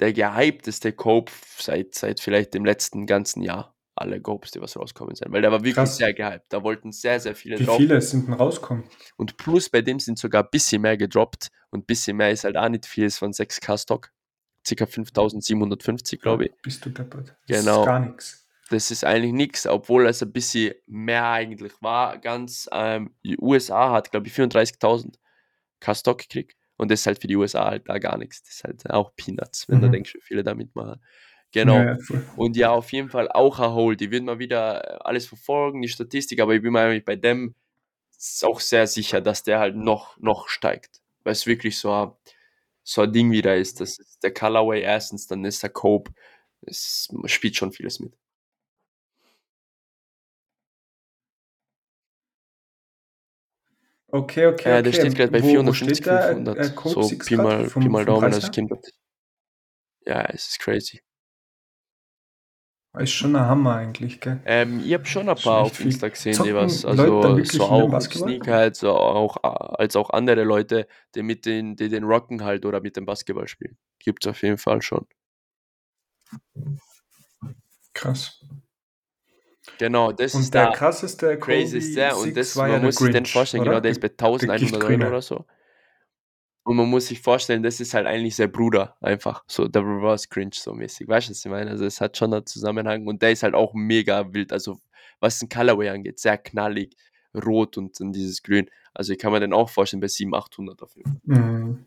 der 0.00 0.12
gehypteste 0.12 0.92
Cope 0.92 1.32
seit, 1.58 1.94
seit 1.94 2.20
vielleicht 2.20 2.54
dem 2.54 2.64
letzten 2.64 3.06
ganzen 3.06 3.42
Jahr. 3.42 3.74
Alle 3.96 4.20
Copes, 4.20 4.50
die 4.50 4.60
was 4.60 4.76
rauskommen 4.76 5.14
sind. 5.14 5.32
Weil 5.32 5.42
der 5.42 5.52
war 5.52 5.60
wirklich 5.60 5.76
Krass. 5.76 5.98
sehr 5.98 6.12
gehypt. 6.12 6.46
Da 6.48 6.64
wollten 6.64 6.90
sehr, 6.90 7.20
sehr 7.20 7.36
viele 7.36 7.60
Wie 7.60 7.64
drauf. 7.64 7.76
viele 7.76 8.00
sind 8.00 8.26
denn 8.26 8.34
rauskommen? 8.34 8.84
Und 9.16 9.36
plus 9.36 9.70
bei 9.70 9.82
dem 9.82 10.00
sind 10.00 10.18
sogar 10.18 10.42
ein 10.42 10.48
bisschen 10.50 10.82
mehr 10.82 10.96
gedroppt. 10.96 11.50
Und 11.70 11.82
ein 11.82 11.86
bisschen 11.86 12.16
mehr 12.16 12.32
ist 12.32 12.42
halt 12.42 12.56
auch 12.56 12.68
nicht 12.68 12.86
viel, 12.86 13.04
ist 13.04 13.18
von 13.18 13.32
6K 13.32 13.78
Stock 13.78 14.10
ca. 14.64 14.86
5750, 14.86 16.20
glaube 16.20 16.46
ich. 16.46 16.52
Bist 16.62 16.84
du 16.84 16.90
deppert. 16.90 17.36
Das 17.46 17.60
genau. 17.60 17.80
ist 17.80 17.86
gar 17.86 18.00
nichts. 18.00 18.46
Das 18.70 18.90
ist 18.90 19.04
eigentlich 19.04 19.32
nichts, 19.32 19.66
obwohl 19.66 20.06
es 20.06 20.22
ein 20.22 20.32
bisschen 20.32 20.74
mehr 20.86 21.28
eigentlich 21.28 21.74
war. 21.80 22.18
Ganz, 22.18 22.68
ähm, 22.72 23.14
die 23.22 23.38
USA 23.38 23.92
hat, 23.92 24.10
glaube 24.10 24.26
ich, 24.26 24.32
34.000 24.32 25.16
K-Stock 25.80 26.18
gekriegt. 26.18 26.56
Und 26.76 26.90
das 26.90 27.00
ist 27.00 27.06
halt 27.06 27.20
für 27.20 27.26
die 27.26 27.36
USA 27.36 27.66
halt 27.66 27.88
da 27.88 27.98
gar 27.98 28.18
nichts. 28.18 28.42
Das 28.42 28.54
ist 28.54 28.64
halt 28.64 28.90
auch 28.90 29.14
Peanuts, 29.16 29.68
wenn 29.68 29.78
mhm. 29.78 29.82
da 29.82 29.88
denkst, 29.88 30.14
wie 30.14 30.20
viele 30.20 30.42
damit 30.42 30.74
machen. 30.74 31.00
Genau. 31.52 31.76
Ja, 31.76 31.92
ja, 31.92 32.22
und 32.36 32.56
ja, 32.56 32.70
auf 32.70 32.90
jeden 32.92 33.10
Fall 33.10 33.30
auch 33.30 33.60
ein 33.60 33.72
Hold. 33.72 34.00
Die 34.00 34.10
wird 34.10 34.24
mal 34.24 34.40
wieder 34.40 34.82
äh, 34.84 34.98
alles 35.04 35.26
verfolgen, 35.26 35.82
die 35.82 35.88
Statistik, 35.88 36.40
aber 36.40 36.54
ich 36.54 36.62
bin 36.62 36.72
mir 36.72 36.80
eigentlich 36.80 37.04
bei 37.04 37.16
dem 37.16 37.54
auch 38.42 38.60
sehr 38.60 38.86
sicher, 38.86 39.20
dass 39.20 39.42
der 39.42 39.58
halt 39.60 39.76
noch, 39.76 40.18
noch 40.18 40.48
steigt. 40.48 41.00
Weil 41.22 41.32
es 41.32 41.46
wirklich 41.46 41.78
so 41.78 41.92
ein 41.92 42.12
so 42.84 43.02
ein 43.02 43.12
Ding 43.12 43.32
wieder 43.32 43.56
ist. 43.56 43.80
Das 43.80 43.98
ist 43.98 44.22
der 44.22 44.32
Colorway 44.32 44.82
erstens, 44.82 45.26
dann 45.26 45.44
ist 45.44 45.62
der 45.62 45.70
Cope. 45.70 46.12
Es 46.60 47.08
spielt 47.26 47.56
schon 47.56 47.72
vieles 47.72 47.98
mit. 47.98 48.14
Okay, 54.14 54.46
okay, 54.46 54.70
Ja, 54.70 54.80
der 54.80 54.92
steht 54.92 55.16
gerade 55.16 55.32
bei 55.32 55.42
wo, 55.42 55.48
450, 55.48 56.06
wo 56.06 56.10
500. 56.10 56.56
Äh, 56.56 56.88
so 56.88 57.08
Pi 57.18 57.36
mal, 57.36 57.68
Pi 57.68 57.88
mal 57.88 58.04
Daumen 58.04 58.32
als 58.32 58.48
Kind. 58.52 58.70
Ja, 60.06 60.22
es 60.26 60.50
ist 60.50 60.60
crazy. 60.60 61.02
Ist 62.96 63.10
schon 63.10 63.34
ein 63.34 63.44
Hammer 63.44 63.74
eigentlich, 63.74 64.20
gell? 64.20 64.40
Ähm, 64.44 64.80
ich 64.84 64.94
habe 64.94 65.04
schon 65.04 65.28
ein 65.28 65.34
paar 65.34 65.62
auf 65.62 65.80
Insta 65.80 66.10
gesehen, 66.10 66.40
die 66.44 66.54
was, 66.54 66.84
also 66.84 67.42
so 67.42 67.64
auch 67.64 68.00
Sneaker 68.02 68.54
halt, 68.54 68.76
so 68.76 68.92
auch, 68.92 69.42
als 69.42 69.96
auch 69.96 70.10
andere 70.10 70.44
Leute, 70.44 70.86
die 71.16 71.24
mit 71.24 71.44
den, 71.44 71.74
die 71.74 71.88
den 71.88 72.04
Rocken 72.04 72.44
halt 72.44 72.64
oder 72.66 72.80
mit 72.80 72.96
dem 72.96 73.06
Basketball 73.06 73.48
spielen. 73.48 73.76
Gibt 73.98 74.24
es 74.24 74.30
auf 74.30 74.42
jeden 74.42 74.58
Fall 74.58 74.80
schon. 74.80 75.08
Krass. 77.94 78.43
Genau, 79.78 80.12
das 80.12 80.34
und 80.34 80.42
ist 80.42 80.54
der, 80.54 80.66
der 80.66 80.72
krasseste 80.72 81.38
crazy 81.38 81.78
ist 81.78 81.96
der 81.96 82.16
und 82.16 82.36
das, 82.36 82.54
man 82.54 82.82
muss 82.82 82.96
sich 82.96 83.10
den 83.10 83.26
vorstellen, 83.26 83.62
oder? 83.62 83.70
genau, 83.70 83.80
der 83.80 83.90
ist 83.90 84.00
bei 84.00 84.08
1100 84.08 84.82
Euro 84.84 85.08
oder 85.08 85.22
so. 85.22 85.44
Und 86.66 86.76
man 86.76 86.88
muss 86.88 87.08
sich 87.08 87.20
vorstellen, 87.20 87.62
das 87.62 87.78
ist 87.80 87.92
halt 87.92 88.06
eigentlich 88.06 88.36
sein 88.36 88.50
Bruder, 88.50 88.96
einfach 89.02 89.44
so 89.46 89.68
der 89.68 89.82
Reverse 89.82 90.28
Cringe 90.28 90.52
so 90.54 90.72
mäßig. 90.72 91.06
Weißt 91.06 91.28
du, 91.28 91.32
was 91.32 91.44
ich 91.44 91.50
meine? 91.50 91.70
Also 91.70 91.84
es 91.84 92.00
hat 92.00 92.16
schon 92.16 92.32
einen 92.32 92.46
Zusammenhang 92.46 93.06
und 93.06 93.20
der 93.20 93.32
ist 93.32 93.42
halt 93.42 93.54
auch 93.54 93.74
mega 93.74 94.32
wild. 94.32 94.50
Also 94.50 94.78
was 95.20 95.38
den 95.38 95.50
Colorway 95.50 95.90
angeht, 95.90 96.18
sehr 96.18 96.38
knallig, 96.38 96.96
rot 97.34 97.76
und 97.76 98.00
dann 98.00 98.12
dieses 98.12 98.42
Grün. 98.42 98.70
Also 98.94 99.12
ich 99.12 99.18
kann 99.18 99.32
mir 99.32 99.40
den 99.40 99.52
auch 99.52 99.68
vorstellen 99.68 100.00
bei 100.00 100.08
700, 100.08 100.44
800 100.44 100.82
auf 100.82 100.96
jeden 100.96 101.20
Fall. 101.20 101.38
Mhm. 101.38 101.86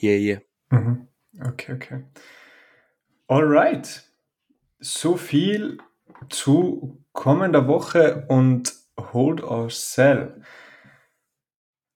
Yeah, 0.00 0.16
yeah. 0.16 0.40
Mhm. 0.70 1.08
Okay, 1.40 1.72
okay. 1.72 2.04
Alright. 3.28 4.10
So 4.80 5.16
viel 5.18 5.78
zu 6.30 7.04
kommender 7.12 7.68
Woche 7.68 8.24
und 8.28 8.72
Hold 9.12 9.42
or 9.42 9.68
Sell. 9.68 10.42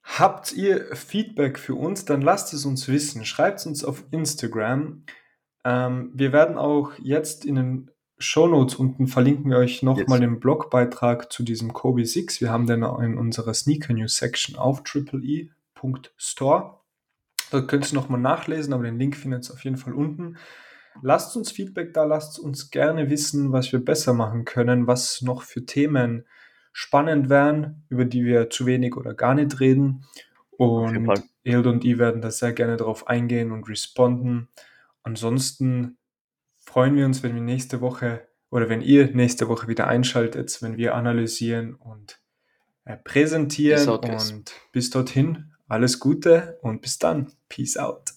Habt 0.03 0.53
ihr 0.53 0.95
Feedback 0.95 1.59
für 1.59 1.75
uns, 1.75 2.05
dann 2.05 2.21
lasst 2.21 2.53
es 2.53 2.66
uns 2.66 2.87
wissen. 2.87 3.25
Schreibt 3.25 3.61
es 3.61 3.66
uns 3.66 3.83
auf 3.83 4.05
Instagram. 4.11 5.05
Ähm, 5.64 6.11
wir 6.14 6.33
werden 6.35 6.59
auch 6.59 6.92
jetzt 6.99 7.47
in 7.47 7.55
den 7.55 7.90
Show 8.18 8.47
Notes 8.47 8.75
unten 8.75 9.07
verlinken 9.07 9.51
wir 9.51 9.57
euch 9.57 9.83
nochmal 9.83 10.21
den 10.21 10.38
Blogbeitrag 10.38 11.33
zu 11.33 11.42
diesem 11.42 11.73
Kobe 11.73 12.05
6. 12.05 12.42
Wir 12.42 12.51
haben 12.51 12.66
den 12.66 12.83
in 12.83 13.16
unserer 13.16 13.55
Sneaker 13.55 13.95
News 13.95 14.16
Section 14.16 14.57
auf 14.57 14.85
triple.e.store. 14.85 16.81
Dort 17.51 17.68
könnt 17.68 17.90
ihr 17.90 17.95
nochmal 17.95 18.21
nachlesen, 18.21 18.75
aber 18.75 18.85
den 18.85 18.99
Link 18.99 19.16
findet 19.16 19.49
ihr 19.49 19.55
auf 19.55 19.64
jeden 19.64 19.79
Fall 19.79 19.95
unten. 19.95 20.37
Lasst 21.00 21.37
uns 21.37 21.50
Feedback 21.50 21.94
da, 21.94 22.05
lasst 22.05 22.38
uns 22.38 22.70
gerne 22.70 23.09
wissen, 23.09 23.52
was 23.52 23.72
wir 23.72 23.85
besser 23.85 24.12
machen 24.12 24.44
können, 24.44 24.87
was 24.87 25.22
noch 25.22 25.42
für 25.42 25.64
Themen 25.64 26.26
spannend 26.72 27.28
wären, 27.28 27.85
über 27.88 28.05
die 28.05 28.24
wir 28.24 28.50
zu 28.50 28.66
wenig 28.66 28.96
oder 28.96 29.14
gar 29.14 29.35
nicht 29.35 29.61
reden. 29.61 30.05
Und 30.50 31.09
Eld 31.44 31.66
und 31.66 31.85
ich 31.85 31.98
werden 31.98 32.20
da 32.20 32.31
sehr 32.31 32.52
gerne 32.52 32.76
darauf 32.76 33.09
eingehen 33.09 33.52
und 33.52 33.68
responden. 33.68 34.48
Ansonsten 35.02 35.96
freuen 36.59 36.96
wir 36.96 37.07
uns, 37.07 37.22
wenn 37.22 37.35
wir 37.35 37.42
nächste 37.42 37.81
Woche 37.81 38.26
oder 38.50 38.68
wenn 38.68 38.83
ihr 38.83 39.11
nächste 39.14 39.48
Woche 39.48 39.66
wieder 39.66 39.88
einschaltet, 39.88 40.61
wenn 40.61 40.76
wir 40.76 40.94
analysieren 40.94 41.74
und 41.74 42.20
äh, 42.85 42.96
präsentieren. 42.96 43.88
Und 43.88 44.52
bis 44.72 44.90
dorthin 44.90 45.52
alles 45.68 45.98
Gute 45.98 46.59
und 46.61 46.83
bis 46.83 46.98
dann. 46.98 47.33
Peace 47.48 47.76
out. 47.78 48.12